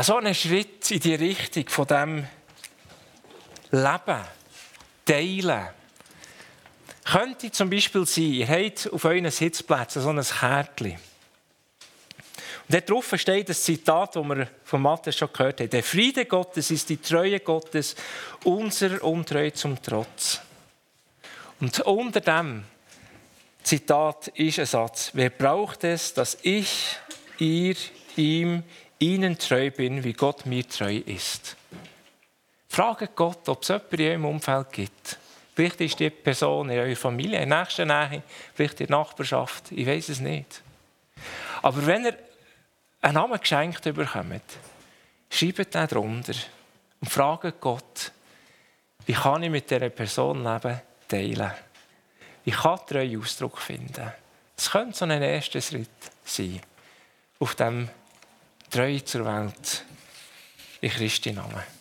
so 0.00 0.16
ein 0.16 0.34
Schritt 0.34 0.90
in 0.90 1.00
die 1.00 1.14
Richtung 1.14 1.68
von 1.68 1.86
dem 1.86 2.26
Leben, 3.70 4.24
Teilen, 5.04 5.68
könnte 7.04 7.50
zum 7.50 7.70
Beispiel 7.70 8.06
sein, 8.06 8.32
ihr 8.32 8.48
habt 8.48 8.90
auf 8.92 9.04
euren 9.04 9.30
Sitzplätzen 9.30 10.02
so 10.02 10.10
ein 10.10 10.22
Kärtchen. 10.22 10.92
Und 12.68 12.74
dort 12.74 12.90
drauf 12.90 13.14
steht 13.16 13.48
das 13.48 13.62
Zitat, 13.62 14.16
das 14.16 14.24
wir 14.24 14.48
von 14.64 14.82
Matthäus 14.82 15.16
schon 15.16 15.32
gehört 15.32 15.60
haben. 15.60 15.70
Der 15.70 15.82
Friede 15.82 16.26
Gottes 16.26 16.70
ist 16.70 16.88
die 16.88 16.98
Treue 16.98 17.40
Gottes, 17.40 17.94
unser 18.44 19.02
Untreue 19.02 19.52
zum 19.54 19.82
Trotz. 19.82 20.42
Und 21.60 21.80
unter 21.80 22.20
dem 22.20 22.64
Zitat 23.62 24.28
ist 24.28 24.58
ein 24.58 24.66
Satz. 24.66 25.10
Wer 25.12 25.30
braucht 25.30 25.84
es, 25.84 26.14
dass 26.14 26.38
ich, 26.42 26.96
ihr, 27.38 27.74
ihm, 28.16 28.62
ihnen 28.98 29.38
treu 29.38 29.70
bin, 29.70 30.04
wie 30.04 30.12
Gott 30.12 30.46
mir 30.46 30.66
treu 30.68 30.96
ist? 30.96 31.56
Frage 32.68 33.08
Gott, 33.14 33.48
ob 33.48 33.62
es 33.62 33.68
jemanden 33.68 34.00
in 34.00 34.08
eurem 34.08 34.24
Umfeld 34.26 34.72
gibt. 34.72 35.18
Vielleicht 35.54 35.80
ist 35.80 35.98
die 35.98 36.10
Person 36.10 36.70
in 36.70 36.78
eurer 36.78 36.94
Familie, 36.94 37.40
in 37.42 37.50
der 37.50 37.60
nächsten 37.60 37.88
Nähe, 37.88 38.22
vielleicht 38.54 38.80
in 38.80 38.86
der 38.86 38.98
Nachbarschaft. 38.98 39.72
Ich 39.72 39.86
weiß 39.86 40.10
es 40.10 40.20
nicht. 40.20 40.62
Aber 41.62 41.84
wenn 41.84 42.04
ihr 42.04 42.16
einen 43.00 43.14
Namen 43.14 43.40
geschenkt 43.40 43.82
bekommt, 43.82 44.42
schreibt 45.30 45.74
den 45.74 45.88
drunter 45.88 46.34
und 47.00 47.10
fragt 47.10 47.60
Gott, 47.60 48.12
wie 49.06 49.12
kann 49.14 49.42
ich 49.42 49.50
mit 49.50 49.68
dieser 49.68 49.88
Person 49.88 50.44
leben, 50.44 50.80
teilen? 51.08 51.52
Wie 52.44 52.50
kann 52.50 52.78
treuen 52.86 53.20
Ausdruck 53.20 53.58
finden? 53.58 54.12
Das 54.56 54.70
könnte 54.70 54.96
so 54.96 55.04
ein 55.04 55.22
erster 55.22 55.60
Schritt 55.60 55.88
sein, 56.24 56.60
auf 57.38 57.54
dem 57.54 57.88
Treue 58.70 59.04
zur 59.04 59.24
Welt 59.24 59.84
in 60.80 60.90
Christi 60.90 61.32
Namen. 61.32 61.77